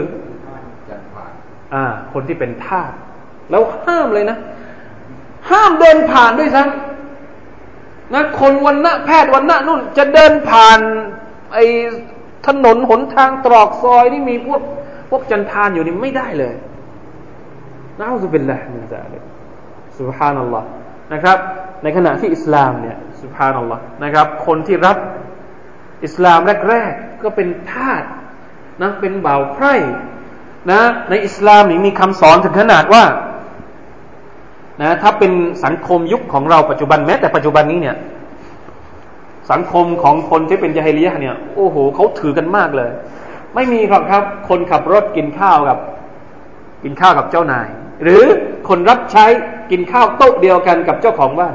[1.74, 2.92] อ่า คนที่เป็นทาส
[3.50, 4.38] แล้วห้ามเลยนะ
[5.50, 10.78] ห้ามเดินผ่านด้วยซ้ำนะคนวันณะแพทย์วันณะนู่น จะเดินผ่าน
[11.52, 11.58] ไอ
[12.46, 14.60] ถนนหนทางตรอกซอยนี่มีพวก
[15.10, 16.54] พวกจันทานอยู่นี่ไม่ได้เลย
[18.00, 19.22] นะอุบิลละมินซาลิก
[19.98, 20.68] สุบฮานัลลอฮ์
[21.12, 21.38] นะครับ
[21.82, 24.96] ในขณะที่อิสลามเนี่ยสุบฮานัลลอฮ์นะครับ คนที่รับ
[26.04, 28.04] อิสลามแรกๆก็เป็นทาส
[28.82, 29.74] นะเป็นบ่าวไพร่
[30.70, 33.04] นะ ในอิสลามนี่มีคำสอนถึงขนาดว่า
[34.80, 35.32] นะถ้าเป็น
[35.64, 37.96] สังคมยุคของเราปัจจุบันแม้แต่ปัจจุบันนี้เนี่ย
[39.50, 42.90] สังคมของคนที่เป็นยาฮิลียะเนี่ยโอ้โหเขาถือกันมากเลย
[43.54, 45.78] ไม่มีครับครับ คนขับรถกินข้าวกับ
[46.82, 47.68] กินข้าวกับเจ้านาย
[48.02, 48.24] หรือ
[48.68, 49.26] คนรับใช้
[49.70, 51.54] กินข้าวโต๊ะเดียวกันกับเจ้าของบ้าน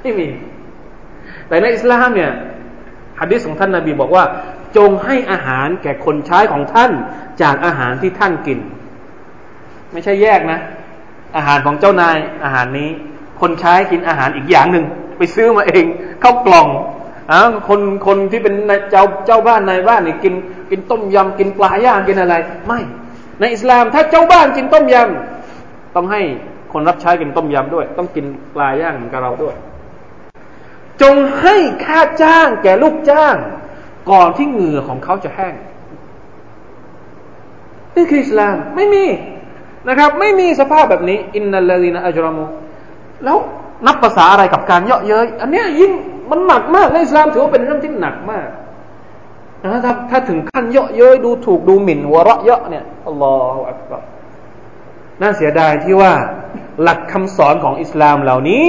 [0.00, 0.28] ไม่มี
[1.48, 2.32] แต่ในอิสลามเนี่ย
[3.20, 4.24] ฮะดิษของท่านนาบีบอกว่า
[4.76, 6.90] จงให้อาหารแก่คนใช้ของท่าน
[7.42, 8.58] จากอาหารที่ท่านกิน
[9.92, 10.60] ไม่ใช่แยกนะ
[11.36, 12.90] อาหารของเจ้านายอาหารนี้
[13.40, 14.84] คนใช้กินอาหารอีกอย่างหนึ่ง
[15.18, 15.84] ไปซื้อมาเอง
[16.20, 16.68] เข้ากล่อง
[17.30, 18.54] อ่าคนคนที่เป็น
[18.90, 20.34] เจ้าเจ้าบ้านนายบ้านนี่กิน
[20.70, 22.34] กินต้มยำกินปลาย่างกินอะไร
[22.66, 22.80] ไม่
[23.40, 26.20] ในอิสลามถ้าเจ้าบ้านกินต้มยำต้องให้
[26.72, 29.54] คนรับใช้กินต้มยำด้วย ต้องกินปลาย่างเหมือนกับเราด้วย
[31.02, 33.36] จงให้ค่าจ้างแก่ลูกจ้าง
[34.10, 35.54] ก่อนที่เหงื่อของเขาจะแห้ง
[37.96, 39.04] นี่คืออิสลามไม่มี
[39.88, 42.44] นะครับ ไม่มีสภาพแบบนี้ อินนัลลาดีนอัจรมุ
[43.24, 43.38] แล้ว
[43.86, 45.92] นับภาษาอะไรกับการเยาะเย้ยอันนี้ยิ่ง
[46.30, 48.48] มันหนักมากในอิสลามถือว่าเป็นเรื่องที่หนักมาก
[49.64, 54.02] นะถ้าถ้าถึงขั้นเยาะเย้ยดูถูกดูหมิ่นหัวเราะเยาะเนี่ยอัลลอฮฺอักบาร
[55.20, 56.12] น่าเสียดายที่ว่า
[56.82, 58.66] หลักคำสอนของอิสลามเหล่านี้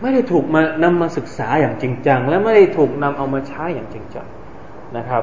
[0.00, 4.26] ไม่ได้ถูกมานำมาศึกษาอย่างจริงจัง และไม่ได้ถูกนำเอามาใช้อย่างจริงจัง
[4.96, 5.22] นะครับ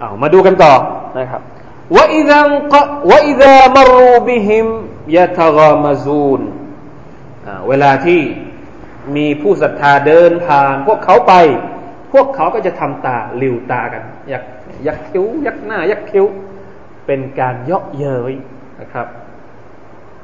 [0.00, 0.74] เอามาดูกันต่อ
[1.18, 1.42] นะครับ
[1.94, 2.48] ว่าอิดัง
[3.10, 4.66] ว่าอิดามรูบิหิม
[5.16, 6.40] ยะตะกามาซูน
[7.68, 8.20] เวลาที่
[9.16, 11.34] มีผู้ศรัทธาเดินผ่าน พวกเขาไป
[12.12, 14.02] พวกเขาก็จะทำตาลิวตากัน
[14.32, 14.44] ยัก
[14.86, 16.26] ยักคิ้ว ยักหน้า ยักคิ้ว
[17.06, 18.34] เป็นการเยาะเย้ย
[18.80, 19.06] นะครับ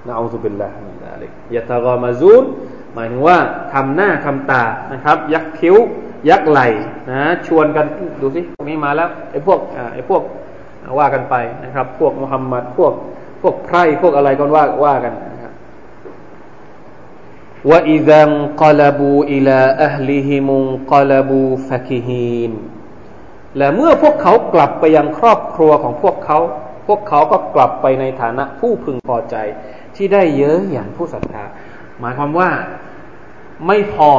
[0.07, 2.45] نعوذ بالله من ذلك يتغامزون
[2.95, 3.39] หมายถึงว่า
[3.73, 5.77] ทำหน้าทำตานะครับ ยักคิ้ว
[6.31, 6.61] ยักไหล่
[7.11, 7.87] นะชวนกัน
[8.21, 9.59] ดูสิพวกนี้มาแล้วไอ้พวก
[9.95, 10.23] ไอ้พวก
[10.99, 12.93] ว่ากันไปนะครับ พวกมุฮัมมัดพวก
[13.43, 15.15] พวกไพร่พวกอะไรก็ว่าว่ากัน
[17.61, 22.53] นะครับوإذا انقلبوا إلى أهلهمกลบูฟะกิฮีน
[23.57, 26.39] และเมื่อพวกเขากลับไปยังครอบครัวของพวกเขา
[26.87, 29.37] พวกเขาก็กลับไปในฐานะผู้พึงพอใจ
[29.97, 31.45] ที่ได้เยอะอย่างผู้ศรัทธา
[32.01, 32.51] หมายความว่า
[33.67, 34.11] ไม่พอ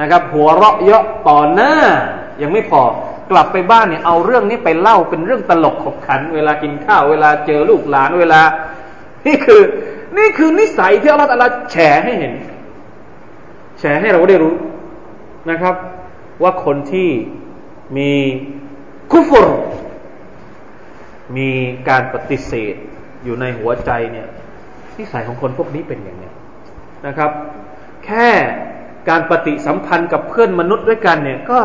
[0.00, 1.74] นะครับ หัวเราะเยาะต่อหน้า
[2.42, 2.82] ยังไม่พอ
[3.30, 8.40] กลับไปบ้านเนี่ยเอาเรื่องนี้ไปเล่าเป็นเรื่องตลกขบขัน เวลากินข้าวเวลาเจอลูกหลานเวลา
[9.26, 9.62] นี่คือ
[10.18, 12.32] นี่คือนิสัยที่อัลลอฮฺแฉให้เห็น
[13.78, 14.54] แฉให้เราได้รู้
[15.50, 15.74] นะครับ
[16.42, 17.10] ว่าคนที่
[17.96, 18.12] มี
[19.12, 19.46] คุฟร
[21.36, 21.48] มี
[21.88, 22.74] การปฏิเสธ
[23.24, 24.28] อยู่ในหัวใจเนี่ย
[24.98, 26.30] นิสัยของคนพวกนี้เป็นอย่างนี้
[27.06, 27.30] นะครับ
[28.04, 28.28] แค่
[29.08, 31.60] การปฏิสัมพันธ์กับเพื่อนมนุษย์ด้วยกันเนี่ยก็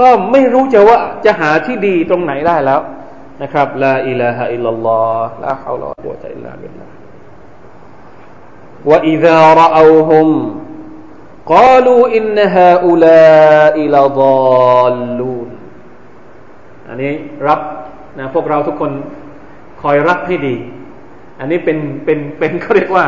[0.00, 2.80] ก็ไม่รู้จะว่าจะหาที่ดีตรงไหนได้แล้ว
[3.42, 6.99] นะครับลาอิลาฮะอิลลัลลอฮ์ลาฮาวลากุวะตะอิลลาบิลลาห์
[8.89, 10.29] وإذا رأوهم
[11.45, 15.49] قالوا إن هؤلاء لضالون
[16.89, 17.13] อันนี้
[17.47, 17.59] รับ
[18.19, 18.91] นะพวกเราทุกคน
[19.81, 20.55] คอยรับให้ดี
[21.39, 23.05] อันนี้เป็นเป็นเป็นเขาเรียกว่า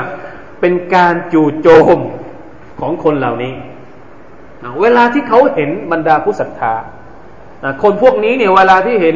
[0.62, 2.00] เป็นการจู่โจม
[2.80, 3.54] ของคนเหล่านี้
[4.82, 6.73] เวลาที่เขาเห็นบรรดาผู้ศรัทธา
[7.84, 9.15] คนพวกนี้เนี่ยเวลาที่เห็น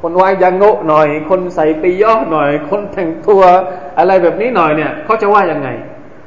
[0.00, 3.42] คนวายยังโงหน่อย คนใส่ปีย่อหน่อย คนแต่งตัว
[3.98, 5.68] อะไรแบบนี้หน่อยเนี่ยเขาจะว่ายังไง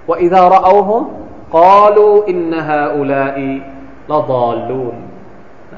[0.08, 1.04] ว่าอิดาเราเอาฮุม
[1.58, 3.48] กาลูอินนฮาอุลาอี
[4.12, 4.96] ลาดอลลูน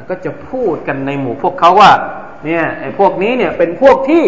[0.09, 1.91] ก็จะพูดกันในหมู่พวกเขาว่า
[2.45, 4.25] เนี่ยไอ้พวกนี้เนี่ยเป็นพวกที่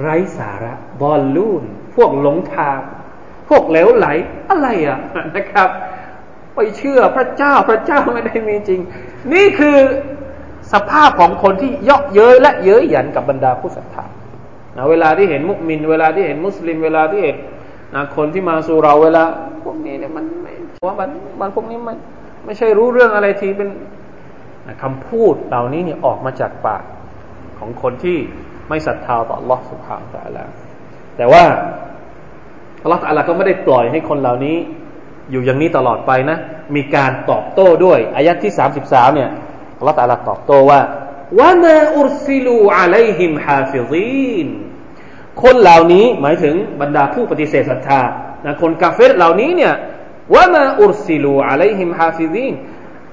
[0.00, 1.62] ไร้สาระบอลลูน
[1.96, 2.78] พวกหลงทาง
[3.48, 4.06] พวกเหลวไหล
[4.50, 4.98] อะไรอะ
[5.36, 5.68] นะครับ
[6.54, 8.80] ไปเชื่อพระเจ้าพระเจ้าไม่ได้มีจริง
[9.32, 9.78] นี่คือ
[10.73, 14.05] สภาพของคนที่เยาะเย้ยและเย้ยหยันกับบรรดาผู้ศรัทธา
[14.89, 17.37] เวลาที่เห็นมุกมิน เวลาที่เห็นมุสลิม เวลาที่เห็น
[17.95, 19.23] นะคนที่มาสู่เราเวลา
[19.63, 20.51] พวกนี้เนี่ยมันไม่
[20.87, 21.09] ว่ามัน
[21.39, 21.97] มันพวกนี้มัน
[22.45, 23.69] ไม่ใช่รู้เรื่องอะไรทีเป็น
[24.67, 26.83] นะคำพูดเหล่านี้เนี่ยออกมาจากปาก
[27.59, 28.17] ของคนที่
[28.69, 30.43] ไม่ศรัทธาต่อ Allah سبحانه และ تعالى
[31.17, 31.43] แต่ว่า
[32.85, 34.57] Allah تعالى ก็ไม่ได้ปล่อยให้คนเหล่านี้
[35.31, 36.37] อยู่อย่างนี้ตลอดไปนะ
[36.75, 38.69] มีการตอบโต้ด้วยอายัดที่สาม
[39.88, 40.80] ลอตาลาตอบโตว่า
[41.38, 44.48] وما أرسلوا عليهم حافظين
[45.42, 48.00] คนเหล่านี้หมายถึงบรรดาผู้ปฏิเสธศรัทธา
[48.44, 49.74] นะคนกาเฟรเหล่านี้เนี่ย
[50.34, 52.54] وما أرسلوا عليهم حافظين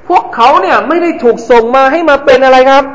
[0.08, 2.86] พวกเขาเนี่ยไม่ได้ถูกส่งมาให้มาเป็นอะไรครับ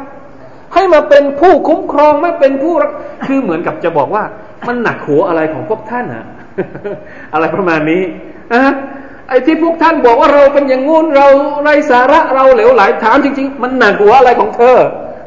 [0.74, 2.90] ให้มาเป็นผู้คุ้มครองไม่เป็นผู้รัก
[3.26, 4.24] คือเหมือนกับจะบอกว่า
[4.66, 6.24] มันหนักหัวอะไรของพวกท่านอะ
[7.34, 8.02] อะไรประมาณนี้
[8.52, 8.72] นะ
[9.28, 11.26] ไอ้ที่พวกท่านบอกว่าเราเป็นอย่างงู้นเรา
[11.62, 14.76] ไรสาระเราเหลวไหลถามจริง ๆ มันหนักหัวอะไรของเธอ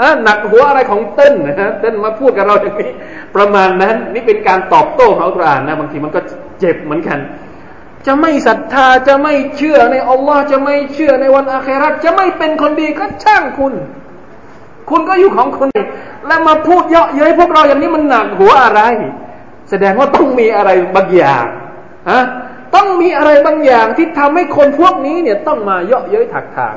[0.02, 2.92] อะหนักหัวอะไรของเต้นนะฮะเต้นมาพูดกับเราอย่างนี้
[3.36, 6.20] ประมาณนั้น นี่เป็นการตอบโต้ของอัลกุรอานนะบางทีมันก็
[6.60, 7.20] เจ็บเหมือนกัน
[8.06, 13.74] จะไม่ศรัทธาจะไม่เชื่อในอัลลอฮ์จะไม่เชื่อในวันอาคราจะไม่เป็นคนดีก็ช่างคุณ
[14.90, 15.70] คุณก็อยู่ของคุณ
[16.28, 18.82] แล้วมาพูดเยาะเย้ยพวกเราอย่างนี้มันหนักหัวอะไร
[19.70, 21.46] แสดงว่าต้องมีอะไรบางอย่าง
[22.10, 22.20] อะ
[22.76, 26.76] ต้องมีอะไรบางอย่างที่ทำให้คนพวกนี้เนี่ยต้องมาเยาะเย้ยถากถาง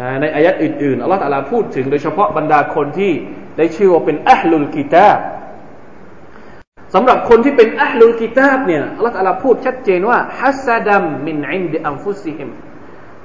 [0.00, 3.12] นะในอายัตอื่นๆอัลลอฮฺตะลาพูดถึงโดยเฉพาะบรรดาคนที่
[3.58, 5.18] ได้ชื่อว่าเป็นأهل الكتاب
[6.94, 12.48] สำหรับคนที่เป็นأهل الكتابเนี่ยอัลลอฮฺตะลาพูดชัดเจนว่าحسدا من عند أنفسهم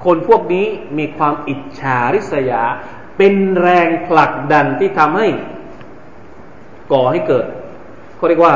[0.05, 2.63] คนพวกนี้มีความอิจฉาริษยา
[3.17, 5.27] เป็นแรงผลักดันที่ทำให้
[6.91, 7.45] ก่อให้เกิด
[8.15, 8.55] เขาเรียกว่า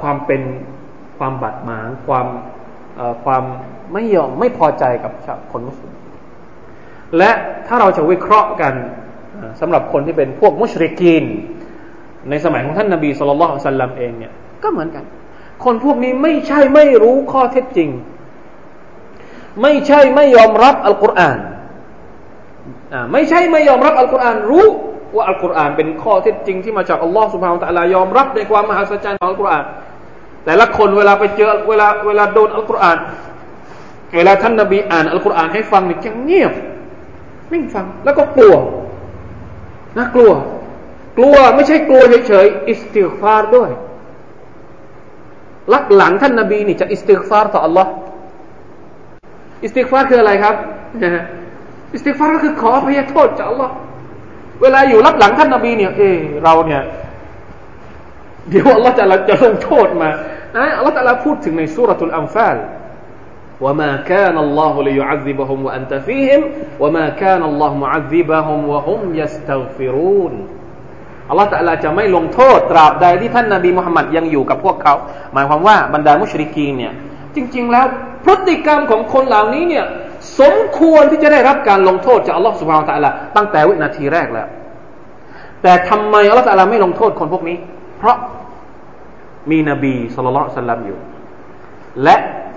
[0.00, 0.40] ความเป็น
[1.20, 2.26] ความบาดหมางความ
[3.24, 3.44] ความ
[3.92, 5.12] ไม่ยอมไม่พอใจกับ
[5.52, 5.94] คนมุสลิม
[7.18, 7.30] และ
[7.66, 8.74] ถ้าเราจะวิเคราะห์กัน
[9.60, 11.24] สำหรับคนที่เป็นพวกมุชริกีน
[12.30, 15.04] ในสมัยของท่านนาบีสุลต่านสัลลัมเองเนี่ยก็เหมือนกัน
[15.64, 17.88] คนพวกนี้ไม่ใช่ไม่รู้ข้อเท็จจริง
[19.62, 21.38] ไม่ใช่ไม่ยอมรับอัลกุรอาน
[23.12, 24.66] ไม่ใช่ไม่ยอมรับอัลกุรอานรู้
[25.16, 29.64] ว่าอัลกุรอานเป็นข้อเท็จจริงที่มาจากอัลลอฮ์สุบฮานตะลายอมรับในความมหัศจรรย์ของอัลกุรอาน
[30.44, 32.98] แต่ละคนเวลาไปเจอเวลาเวลาโดนอัลกุรอาน
[34.16, 36.52] เวลาท่านนบีอ่านอัลกุรอานให้ฟังเนี่ยจะเงียบ
[37.52, 38.54] นิ่งฟังแล้วก็กลัว
[39.98, 40.32] นะกลัว
[41.18, 43.70] กลัวไม่ใช่กลัวเฉยๆอิสติฟาร์ด้วย
[45.72, 47.86] ลับหลังท่านนบีนี่จะاستغفارต่อ Allah
[49.62, 50.54] استغفارคืออะไรครับ
[51.94, 53.70] استغفارก็คือขออภัยโทษจาก Allah
[54.62, 56.82] เวลาอยู่ลับหลังท่านนบีเนี่ยเออเราเนี่ย
[58.50, 60.10] เดี๋ยวอัลลอฮฺจะจะลงโทษมา
[60.57, 62.57] นะอัลลอฮฺจะพูดถึงในสุรทูลอัมฟาล
[63.61, 66.41] وما كان الله ليعذبهم وأنت فيهم
[66.79, 70.33] وما كان الله معذبهم وهم يستغفرون
[71.29, 74.93] อัลลอฮฺตะลาจะไม่ลงโทษตราบใดที่ท่านนาบีมุฮัมมัดยังอยู่กับพวกเขา
[75.33, 76.93] หมายความว่าบรรดามุชริกีเนี่ย
[77.35, 77.85] จริง ๆ แล้ว
[78.25, 79.85] พฤติกรรมของคนเหล่านี้เนี่ย
[80.39, 84.47] สมควรที่จะได้รับการลงโทษจากอัลลอฮฺสุบฮานตะลาตั้งแต่วินาทีแรกแล้ว
[85.61, 87.57] แต่ทำไมอัลลอฮฺตะลาไม่ลงโทษคนพวกนี้
[87.99, 88.17] เพราะ
[89.50, 90.98] มีนบีสุลต่านสลัมอยู่
[92.02, 92.16] และ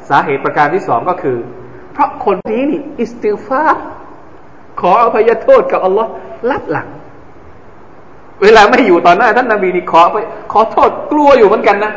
[0.09, 1.37] สาเหตุประการที่สองก็คือ
[1.93, 3.63] เพราะคนนี้นี่ อิสติฟา
[4.81, 6.09] ขออภัยโทษกับอัลลอฮ์
[6.51, 6.87] รับหลัง
[8.41, 10.17] เวลาไม่อยู่ต่อหน้า ท่านนาบีนี่ขอไป
[10.51, 11.93] ขอโทษกลัวอยู่เหมือนกันนะ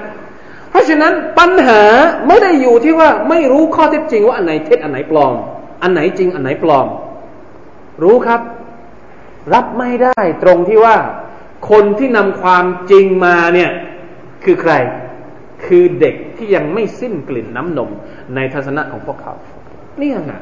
[0.70, 1.82] เพราะฉะนั้นปัญหา
[2.28, 5.34] ไม่ได้อยู่ที่ว่าไม่รู้ข้อเท็จจริงว่าอันไหนเท็จอันไหนปลอม
[5.82, 6.86] อันไหนจริงอันไหนปลอม
[8.02, 8.40] รู้ครับ
[9.54, 10.96] รับไม่ได้ตรงที่ว่า
[11.70, 13.70] คนที่นำความจริงมาเนี่ย
[14.46, 14.72] คือใคร
[15.66, 17.90] คือเด็กที่ยังไม่สิ้นกลิ่นน้ำนม
[18.34, 19.34] ในทัศนะของพวกเขา
[20.00, 20.32] นี่ยังไง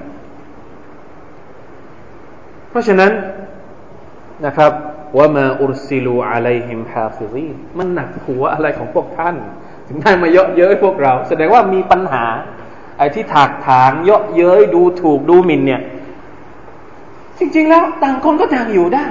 [2.70, 3.12] เพราะฉะนั้น
[4.46, 4.72] นะครับ
[5.18, 9.36] وما أرسلوا عليهم حافظينมันหนักหัวอะไรของพวกท่าน
[9.88, 12.24] ถึงได้มาเยาะเย้ยพวกเรา แสดงว่ามีปัญหา
[12.98, 15.82] ไอ้ที่ถากถางเยาะเย้ยดูถูกดูหมิ่นเนี่ย
[17.38, 19.06] จริง ๆ แล้ว ต่างคนก็ต่างอยู่ได้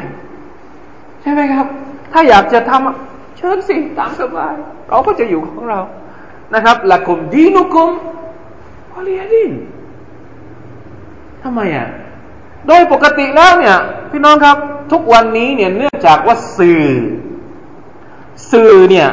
[1.21, 1.67] ใช่ไหมครับ
[2.13, 4.53] ถ้าอยากจะทำเชิญสิตามสบาย
[4.93, 5.79] เราก็จะอยู่ของเรา
[6.55, 7.89] นะครับละคุมดีนุคุม
[8.91, 9.51] วลียดิน
[11.43, 11.87] ทำไมอะ
[12.67, 13.77] โดยปกติแล้วเนี่ย
[14.11, 14.57] พี่น้องครับ
[14.91, 16.85] ทุกวันนี้เนี่ยเนื่องจากว่าสื่อ
[18.51, 19.07] สื่อเนี่ย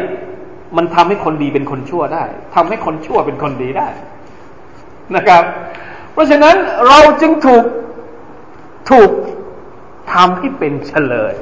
[0.76, 3.88] มันทำให้คนดีเป็นคนชั่วได้ทำให้คนชั่วเป็นคนดีได้
[5.16, 5.42] นะครับ
[6.12, 6.56] เพราะฉะนั้น
[6.88, 7.64] เราจึงถูก
[8.90, 9.10] ถูก
[10.12, 11.34] ทำให้เป็นเฉลย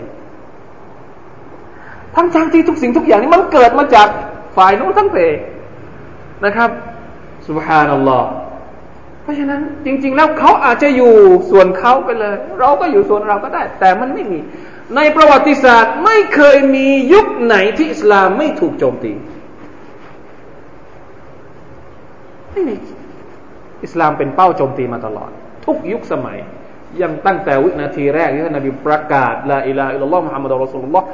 [2.15, 4.09] ทั้งทางที่ทุกสิ่งทุกอย่างนี้มันเกิดมาจาก
[4.59, 5.17] ฝ่ายนู้นทั้งเพ
[6.45, 6.71] นะครับ
[7.49, 8.29] สุบฮานัลลอฮ์
[9.23, 11.15] เพราะฉะนั้นจริง ๆ แล้วเขาอาจจะอยู่
[11.51, 14.39] ส่วนเขาไปเลย เราก็อยู่ส่วนเราก็ได้ แต่มันไม่มี
[14.97, 19.13] ในประวัติศาสตร์ไม่เคยมียุคไหนที่อิสลามไม่ถูกโจมตี
[22.53, 22.75] ไม่มี
[23.85, 25.31] อิสลามเป็นเป้าโจมตีมาตลอด
[25.67, 26.39] ทุกยุคสมัย
[27.03, 30.65] ยังตั้งแต่วินาทีแรกที่ท่านนบีประกาศละอิลาอิลลอฮ์มุฮัมมัดอัลล
[30.99, 31.07] อฮ์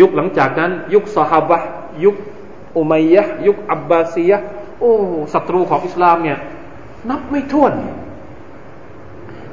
[0.00, 1.58] ยุคหลังจากนั้น ยุคสฮาบะ
[2.04, 2.16] ยุค
[2.76, 4.38] อุมัยยะยุคอับบาซียะ
[4.80, 4.92] โอ้
[5.34, 6.38] ศัตรูของอิสลามเนี่ย
[7.10, 7.72] นับไม่ถ้วน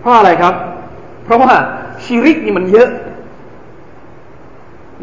[0.01, 0.55] เพราะอะไรครับ
[1.23, 1.53] เพราะว่า
[2.03, 2.89] ชิริกนี่มันเยอะ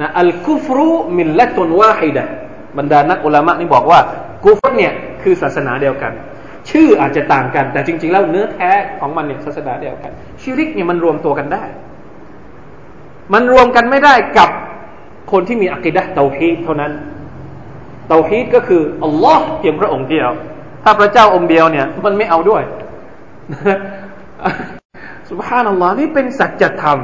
[0.00, 2.24] นะอัลกุฟรุมิลละตุนวาฮิดะ
[2.78, 4.00] บรรดานักอุลามะนี่บอกว่า
[4.44, 6.12] กุฟรเนี่ยคือศาสนาเดียวกัน
[6.70, 11.64] ชื่ออาจจะต่างกัน แต่จริง ๆ แล้วเนื้อแท้ของมันเนี่ยศาสนาเดียวกัน ชิริกเนี่ยมันรวมตัวกันได้
[13.34, 14.50] มันรวมกันไม่ได้กับ
[15.32, 16.92] คนที่มีอักิดะเตาฮีเท่านั้น
[18.08, 20.30] เตาฮีดก็คืออัลลอฮ์เพียงพระองค์เดียว
[20.84, 22.62] ถ้าพระเจ้าองค์เดียวเนี่ย มันไม่เอาด้วย
[25.30, 26.98] สุบฮานัลลอฮ์นี่เป็นสัจธรรม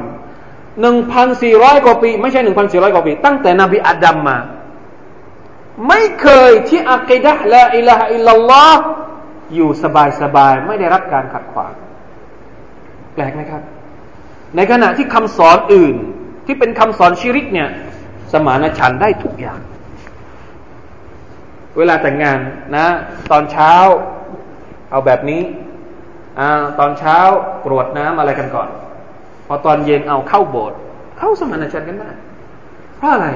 [0.80, 4.38] หนึ่งพันสี่ร้อยกว่าปี ไม่ใช่หนึ่งพันสี่ร้อยกว่าปี ตั้งแต่นบีอาดัมมา
[5.88, 8.82] ไม่เคยที่อักิดะละอิลาฮอิลลัลลอฮ์
[9.54, 11.72] อยู่สบายสบายไม่ได้รับการขัดขวาง
[13.14, 13.62] แปลกไหมครับ
[14.56, 15.94] ในขณะที่คำสอนอื่น
[16.46, 17.68] ที่เป็นคำสอนชิริกเนี่ย
[18.32, 19.60] สมานฉันได้ทุกอย่าง
[21.78, 22.38] เวลาแต่งงาน
[22.76, 22.86] นะ
[23.30, 23.74] ตอนเช้า
[24.90, 25.42] เอาแบบนี้
[26.38, 26.42] อ
[26.78, 27.18] ตอนเช้า
[27.64, 28.68] กรวดน้ำอะไรกันก่อน
[29.46, 30.78] พอตอนเย็นเอาเข้าโบสถ์
[31.18, 32.10] เข้าสมานฉันกันได้
[32.96, 33.26] เพราะอะไร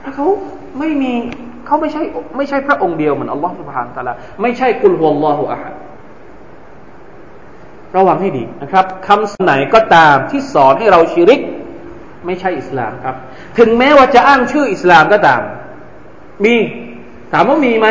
[0.00, 0.26] เพราะเขา
[0.78, 1.12] ไม่มี
[1.66, 2.02] เขาไม่ใช่
[2.36, 5.74] ไม่ใช่พระองค์เดียวเหมือนอัลลอฮฺสุบฮานตะลาไม่ใช่قل هو الله أحد
[7.96, 11.40] ระวังให้ดีนะครับคำไหนก็ตามที่สอนให้เราชิริก
[12.26, 13.16] ไม่ใช่อิสลามครับ
[13.58, 15.40] ถึงแม้ว่าจะอ้างชื่ออิสลามก็ตาม
[16.44, 16.54] มี
[17.32, 17.88] ถามว่ามีไหม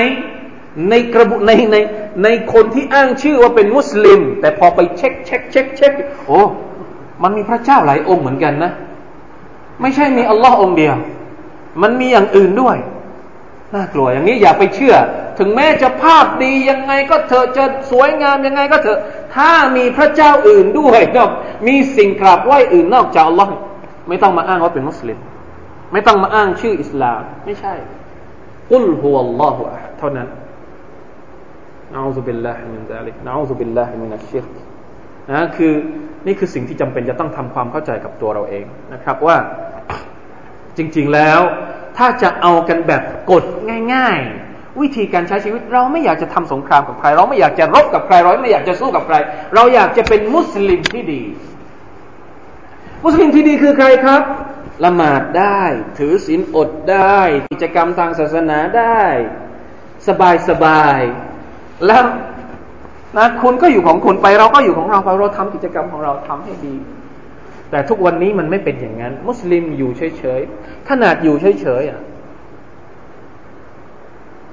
[0.90, 1.78] ในกระบุในใน
[2.24, 5.92] ในคนที่อ้างชื่อว่าเป็นมุสลิม แต่พอไปเช็คเช็คเช็คเช็ค
[6.26, 6.42] โอ้
[7.24, 8.72] มันมีพระเจ้าหลายองค์เหมือนกันนะ
[9.82, 10.96] ไม่ใช่มีอัลลอฮ์องค์เดียว
[11.82, 12.78] มันมีอย่างอื่นด้วย
[13.76, 14.96] น่ากลัวอย่างนี้อย่าไปเชื่อ
[15.40, 19.00] ถึงแม้จะภาพดียังไงก็เถอะจะสวยงามยังไงก็เถอะ
[19.36, 21.30] ถ้ามีพระเจ้าอื่นด้วยนอก
[21.68, 23.50] มีสิ่งกราบไหว้อื่นนอกจากอัลลอฮ์
[24.10, 25.18] ไม่ต้องมาอ้างว่าเป็นมุสลิม
[25.94, 27.74] ไม่ต้องมาอ้างชื่ออิสลาม ไม่ใช่
[28.72, 30.28] قل هو الله أحدเท่านั้น
[31.94, 34.46] نعوذ بالله من ذلك نعوذ بالله من الشر
[35.32, 35.74] นะคือ
[36.28, 39.38] นี่คือสิ่งที่จำเป็นจะต้องทำความเข้าใจกับตัวเราเองนะครับว่า
[40.78, 41.40] จริง ๆแล้ว
[41.98, 43.44] ถ้าจะเอากันแบบกด
[43.94, 49.16] ง่าย ๆ วิธีการใช้ชีวิตเราไม่อยากจะทำสงครามกับใคร เราไม่อยากจะรบกับใครเราไม่อยากจะสู้กับใคร
[49.56, 51.22] เราอยากจะเป็นมุสลิมที่ดี
[53.06, 54.22] มุสลิมที่ดีคือใครครับ
[54.84, 55.62] ละหมาดได้
[55.98, 57.20] ถือศีลอดได้
[57.52, 59.02] กิจกรรมทางศาสนาได้
[60.08, 61.00] สบายสบาย
[61.86, 62.04] แล้ว
[63.18, 66.76] นะคุณก็อยู่ของคุณไปเราก็อยู่ของเราไปเราทำกิจกรรมของเราทำให้ดี
[67.72, 72.02] แต่ทุกวันนี้มันไม่เป็นอย่างนั้น มุสลิมอยู่เฉยๆขนาดอยู่เฉยๆอะ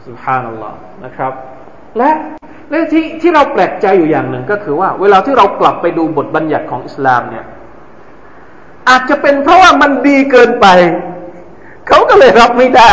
[0.06, 1.32] สุภานัลลอฮ์นะครับ
[1.98, 2.10] และ
[2.70, 7.44] และที่ที่เราแปลกใจอยู่อย่างหนึ่งก็คือว่า เวลาที่เรากลับไปดูบทบัญญัติของอิสลามเนี่ย
[8.88, 10.66] อาจจะเป็นเพราะว่ามันดีเกินไป
[11.88, 12.90] เขาก็เลยรับไม่ได้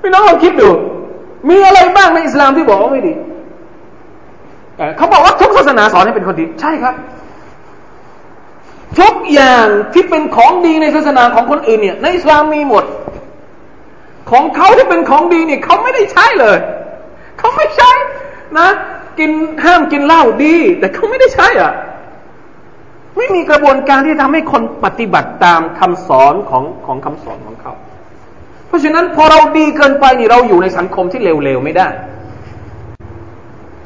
[0.00, 0.70] พี่น้องลองคิดดู
[1.48, 3.12] มีอะไรบ้างในอิสลามที่บอกว่าไม่ดี
[4.96, 6.94] เขาบอกว่าทุกศาสนาสอนให้เป็นคนดี ใช่ครับ
[9.00, 12.84] ทุกอย่างที่เป็นของดีในศาสนาของคนอื่นเนี่ยในอิสลามมีหมด
[14.30, 16.58] ของเขาที่เป็นของดีเนี่ยเขาไม่ได้ใช้เลย
[17.38, 17.90] เขาไม่ใช้
[18.58, 18.68] นะ
[19.18, 19.30] กิน
[19.64, 21.72] ห้ามกินเหล้าดี แต่เขาไม่ได้ใช้อะ
[23.16, 27.72] ไม่มีกระบวนการที่ทำให้คนปฏิบัติตามคำสอนของของคำสอนของเขา
[28.66, 31.88] เพราะฉะนั้นพอเราดีเกินไปนี่เราอยู่ในสังคมที่เลวๆไม่ได้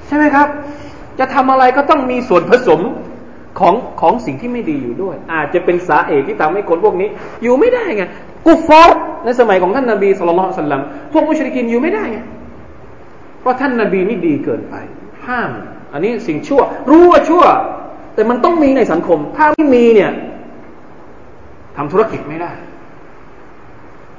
[0.07, 0.49] ใช่ไหมครับ
[1.19, 2.81] จะทำอะไรก็ต้องมีส่วนผสม
[3.61, 7.09] ของของสิ่งที่ไม่ดีอยู่ด้วย อาจจะเป็นสาเหตุที่ทำให้คนพวกนี้
[7.43, 8.05] อยู่ไม่ได้ไง
[8.47, 12.19] กุฟอร์ในสมัยของท่านนาบีสุลต่านสัลลัมพวกมุชริกินอยู่ไม่ได้ไง
[13.41, 14.75] เพราะท่านนาบีนี่ดีเกินไป
[15.27, 15.51] ห้าม
[15.93, 16.61] อันนี้สิ่งชั่ว
[16.91, 17.45] รู้ว่าชั่ว
[18.21, 20.13] แต่มันต้องมีในสังคม ถ้าไม่มีเนี่ย
[21.77, 22.53] ทำธุรกิจไม่ได้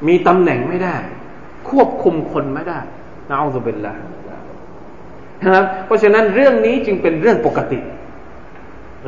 [0.08, 0.98] มีตำแหน่งไม่ได้
[1.70, 2.80] ควบคุมคนไม่ได้
[3.30, 3.94] นะอัลลอฮฺเบลละ
[5.44, 7.80] นะครับเพราะฉะนั้นเรื่องนี้จึงเป็นเรื่องปกติ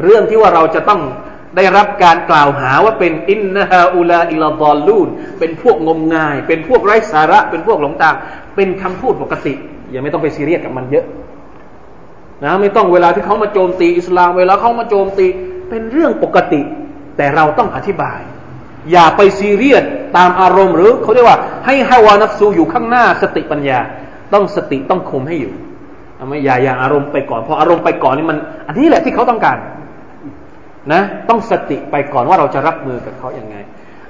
[0.04, 1.02] เรื่องที่ว่าเราจะต้อง
[1.56, 5.08] ได้รับการกล่าวหาว่าเป็นอินนาฮาอุลาอิลาบอลลูน
[5.40, 8.16] เป็นพวกงมงาย เป็นพวกไร้สาระ เป็นพวกหลงทาง
[8.56, 9.54] เป็นคำพูดปกติ
[9.92, 11.06] อย่าไม่ต้องไปซีเรียสกับมันเยอะ
[12.44, 15.26] นะไม่ต้องเวลาที่เขามาโจมตีอิสลามเวลาเขามาโจมตี
[15.70, 16.62] เป็นเรื่องปกติ
[17.18, 18.20] แต่เราต้องอธิบาย
[18.92, 19.84] อย่าไปซีเรียส
[20.18, 23.80] ตามอารมณ์หรือเขาเรียกว่าให้ฮาวานัฟซูอยู่ข้างหน้าสติปัญญา
[24.34, 25.54] ต้องสติต้องคุมให้อยู่
[26.28, 28.38] ไม่อย่าอย่าอารมณ์ไปก่อนพออารมณ์ไปก่อนนี่มัน
[28.68, 29.58] อันนี้แหละที่เขาต้องการ
[30.94, 33.56] นะต้องสติไปก่อนว่าเราจะรับมือกับเขาอย่างไง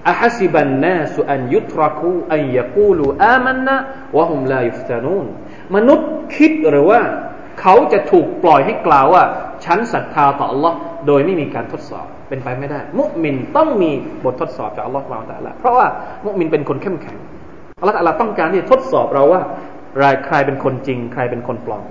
[0.10, 3.76] อะฮัสิบันนาสุอันยุตรักูอันยกูลูอามันนะ
[4.18, 5.26] วะฮุมลายุฟตานูน
[5.76, 7.02] มนุษย์คิดหรือว่า
[7.62, 9.24] เขาจะถูกปล่อยให้กล่าวว่า
[9.66, 10.74] ฉันศรัทธาต่อ Allah
[11.08, 13.92] โดยไม่มีการทดสอบเป็นไปไม่ได้ มุมินต้องมี
[14.24, 15.88] บททดสอบจาก Allah เราแต่ละเพราะว่า
[16.26, 17.18] มุมินเป็นคนเข้มแข็ง
[17.82, 19.42] Allah แต่ละต้องการที่จะทดสอบเราว่า
[20.02, 21.86] รายใครเป็นคนจริง ใครเป็นคนปลอม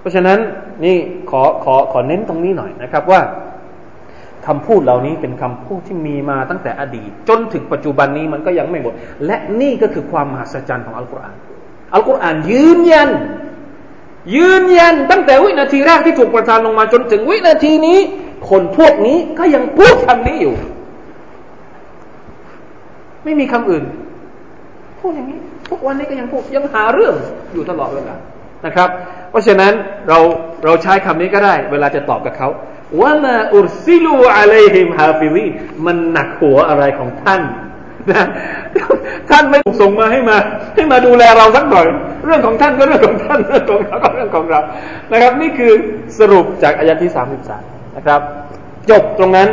[0.00, 0.38] เพราะฉะนั้น
[0.84, 0.96] นี่
[1.30, 3.20] ขอขอขอเน้นตรงนี้หน่อยนะครับว่า
[4.46, 8.92] คำพูดเหล่านี้เป็นคำพูดที่มีมาตั้งแต่อดีต จนถึงปัจจุบันนี้มันก็ยังไม่หมด
[9.26, 11.36] และนี่ก็คือความมหัศจรรย์ของอัลกุรอาน
[11.94, 13.08] อัลกุรอานยืนยัน
[14.34, 17.98] ยืนยันตั้งแต่วินาทีแรกที่ถูกประทานลงมาจนถึงวินาทีนี้
[18.48, 20.54] คนพวกนี้ก็ยังพูดคำนี้อยู่
[23.24, 23.84] ไม่มีคำอื่น
[25.00, 25.38] พูดอย่างนี้
[25.70, 27.14] ทุกวันนี้ก็ยังพูดยังหาเรื่อง
[27.52, 28.14] อยู่ตลอดเวลา
[28.66, 28.88] นะครับ
[29.30, 29.72] เพราะฉะนั้น
[30.08, 30.18] เรา
[30.64, 32.48] เราใช้คำนี้ก็ได้ เวลาจะตอบกับเขา
[33.00, 35.46] ว่าما أرسلوا عليهم حافظين
[35.86, 37.42] มันหนักหัวอะไรของท่าน
[38.10, 38.24] นะ
[39.30, 40.36] ท่านไม่ถูกส่งมาให้มา
[40.74, 41.86] ให้มาดูแลเราสักหน่อย
[42.24, 44.60] เรื่องของท่านก็เรื่องของท่านเรื่องของเราก็เรื่องของเรา
[45.12, 45.72] นะครับ นี่คือ
[46.18, 47.62] สรุปจากอายะที่สามสิบสาม
[47.96, 48.20] นะครับ
[48.90, 49.48] จบตรงนั้น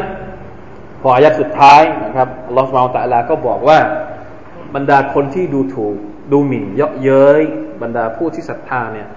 [1.01, 3.79] พออายะสุดท้ายนะครับอัลลอฮฺสุบานตะลาก็บอกว่า
[4.75, 5.95] บรรดาคนที่ดูถูก
[6.31, 7.41] ดูหมิ่นเยาะเย้ย
[7.81, 9.07] บรรดาผู้ที่ศรัทธาเนี่ย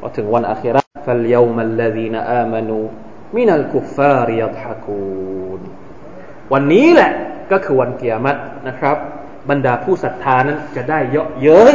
[0.00, 2.78] พอถึงวันอาคระฟัลยามัลลดีนอามานู
[3.36, 5.60] มินัลกุฟาริยัตฮะกูน
[6.52, 7.12] วันนี้แหละ
[7.52, 8.38] ก็คือวันเกียรติ
[8.68, 8.96] นะครับ
[9.50, 11.74] บรรดาผู้ศรัทธานั้นจะได้เยอะเย้ย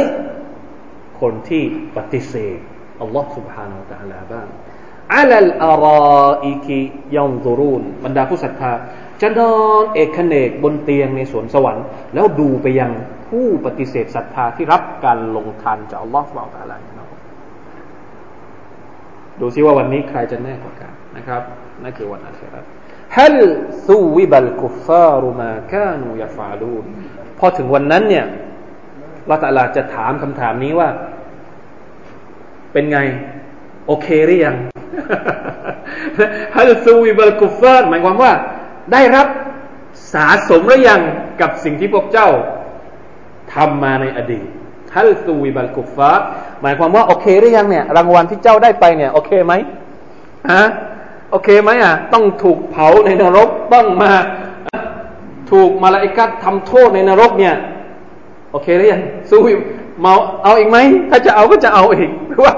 [1.21, 1.63] คนที่
[1.97, 2.57] ปฏิเสธ
[3.01, 4.47] อัลลอฮ์ سبحانه และ تعالى บ้าง
[5.15, 5.87] อัลลอาร
[6.19, 6.79] ออิกิ
[7.15, 8.73] ยัมซุรุนบรรดาผู้ศรัทธา
[9.21, 12.91] จะนอนเอกเนกบนเตียงในสวนสวรรค์ แล้วดูไปยัง
[13.29, 16.77] ผู้ปฏิเสธศรัทธาที่รับการลงทันจากอัลลอฮ์ سبحانه และ تعالى
[19.41, 21.41] ดูซิว่าวันนี้ใครจะแน่กว่ากันนะครับ
[21.83, 22.61] นั่นคือวันอาครา
[23.17, 23.39] ฮัล
[23.87, 26.85] ซูวิบัลกุฟารุมาคานูยาฟาลูน
[27.39, 28.25] พอถึงวันนั้นเนี่ย
[29.28, 30.88] เราต่ละจะถามคำถามนี้ว่า
[32.72, 32.98] เป็นไง
[33.86, 34.56] โอเคหรือยัง
[36.56, 38.32] ฮัลซูวิบัลกุฟาร์หมายความว่า
[38.92, 39.26] ได้รับ
[40.12, 41.00] สาสมหรือยัง
[41.40, 42.28] กับสิ่งที่พวกเจ้า
[43.54, 44.46] ทำมาในอดีต
[44.96, 46.24] ฮัลซูวิบัลกุฟาร์
[46.62, 49.52] หมายความว่าโอเคหรือยังเนี่ย รางวัลที่เจ้าได้ไปเนี่ยโอเคไหม
[50.52, 50.64] ฮะ
[51.30, 54.12] โอเคไหมอะ ต้องถูกเผาในนรกต้องมา
[55.50, 57.54] ถูกมาลาอิกัดทำโทษในนรกเนี่ย
[58.62, 59.40] เคหรือยังสู้
[60.00, 60.78] เมาเอาอีกไหม
[61.10, 62.54] ถ้าจะเอาก็จะเอาอีกเพราะว่า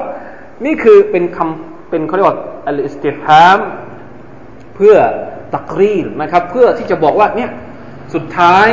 [0.64, 3.58] นี่คือเป็นคำเป็นเขาเรียกว่าอัลอิสติฟาม
[4.76, 4.96] เพื่อ
[5.54, 7.50] ตักรีรนะครับ เพื่อที่จะบอกว่าเนี่ย
[8.14, 8.68] สุดท้าย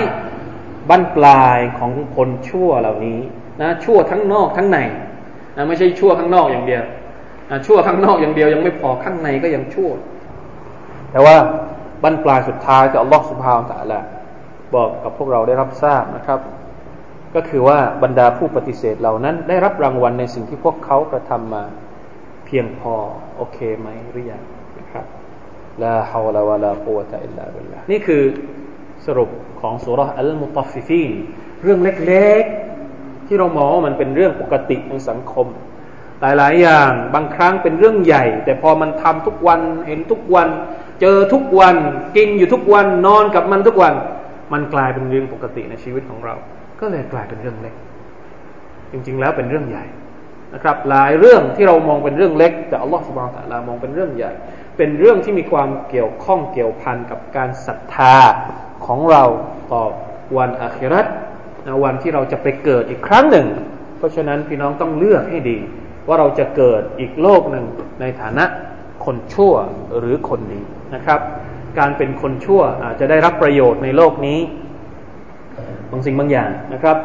[0.90, 3.20] บั้นปลายของคนชั่วเหล่านี้
[3.62, 4.80] นะชั่วทั้งนอกทั้งใน
[5.56, 6.84] นะไม่ใช่ชั่วข้างนอกอย่างเดียว
[7.50, 9.90] นะชั่วข้างนอกอย่างเดียวยังไม่พอข้างในก็ยังชั่ว
[11.12, 11.36] แต่ว่า
[12.04, 14.00] บรรปลายสุดท้ายจะอัลลอฮฺสุบฮาวตะละ
[14.76, 16.40] บอกกับพวกเราได้รับทราบนะครับ
[17.38, 21.64] ก็คือว่าบรรดาผู้ปฏิเสธเหล่านั้น ได้รับรางวัลในสิ่งที่พวกเขากระทำมา
[22.46, 22.94] เพียงพอ
[23.38, 24.44] โอเคไหมหรือยัง
[24.80, 25.06] นะครับ
[25.84, 28.24] ลาฮาวลาวะลากุวะตะอิลลาบิลลานี่คือ
[29.06, 29.30] สรุป
[29.62, 31.14] ของสุรอัลมุตัฟฟิฟีน
[31.64, 35.48] เรื่องเล็กๆ ที่เรามองว่ามันเป็นเรื่องปกติในสังคม
[36.22, 40.50] หลายๆ อย่างบางครั้งเป็นเรื่องใหญ่ แต่พอมันทำทุกวันเห็นทุกวัน
[41.02, 41.76] เจอทุกวัน
[42.16, 43.94] กินอยู่ทุกวันนอนกับมันทุกวัน
[44.54, 46.36] มันกลายเป็นเรื่องปกติในชีวิตของเรา
[46.82, 47.76] ก็เลยกลายเป็นเรื่องเล็ก
[48.92, 49.86] จริง ๆ แล้วเป็นเรื่องใหญ่
[50.54, 54.32] นะครับ หลายเรื่องที่เรามองเป็นเรื่องเล็ก แต่อัลลอฮฺสุบานตะลามองเป็นเรื่องใหญ่
[54.78, 58.16] เป็นเรื่องที่มีความเกี่ยวข้องเกี่ยวพันกับการศรัทธา
[58.86, 59.24] ของเรา
[59.72, 59.84] ต่อ
[60.38, 61.06] วันอาคิรัต
[61.84, 63.48] วันที่เราจะไปเกิดอีกครั้งหนึ่ง
[63.98, 65.58] เพราะฉะนั้นพี่น้องต้องเลือกให้ดี
[66.08, 67.66] ว่าเราจะเกิดอีกโลกหนึ่ง
[68.02, 68.46] ในฐานะ
[69.06, 69.54] คนชั่ว
[69.98, 70.62] หรือคนดี
[70.96, 71.20] นะครับ
[71.80, 74.40] การเป็นคนชั่วอาจจะได้รับประโยชน์ในโลกนี้
[75.92, 76.98] บางสิ่งบางอย่างนะครับ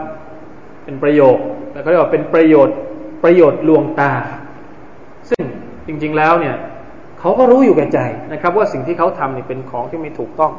[0.84, 1.36] เป็นประโยค
[1.72, 2.76] แต่เขาเรียกว่าเป็นประโยชน์
[3.24, 4.12] ประโยชน์ลวงตา
[5.30, 5.44] ซึ่ง
[5.86, 6.56] จริง ๆแล้วเนี่ย
[7.20, 7.98] เขาก็รู้อยู่แก่ใจ
[8.32, 10.52] นะครับ ว่าสิ่งที่เขาทำเนี่ยเป็นของที่ไม่ถูกต้อง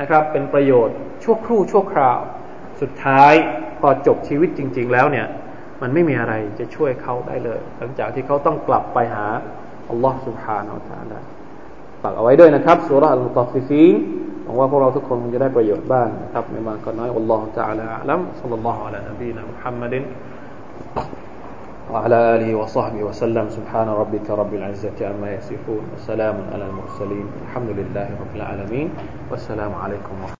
[0.00, 2.18] นะครับ เป็นประโยชน์ชั่วครู่ชั่วคราว
[2.80, 3.32] สุดท้าย
[3.80, 5.26] พอจบชีวิตจริง ๆ แล้วเนี่ย
[5.82, 9.26] มันไม่มีอะไรจะช่วยเขาได้เลย หลังจากที่เขาต้องกลับไปหา
[9.90, 11.24] อัลลอฮฺสุบฮานาอัลลอฮฺ
[12.02, 13.94] ฝากเอาไว้ด้วยนะครับสุรอัลมุตัฟฟิฟีน
[14.47, 19.93] หวังว่าพวกเราทุกคนจะได้ประโยชน์บ้างนะครับไม่มากก็น้อยอัลลอฮ์ تعالى อัลลัมสัลลัลลอฮุอะลัยนบีนะมุฮัมมัด
[21.93, 28.07] وعلى آله وصحبه وسلم سبحان ربك رب العزة عما يصفون وسلام على المرسلين الحمد لله
[28.23, 28.89] رب العالمين
[29.31, 30.31] والسلام عليكم ورحمة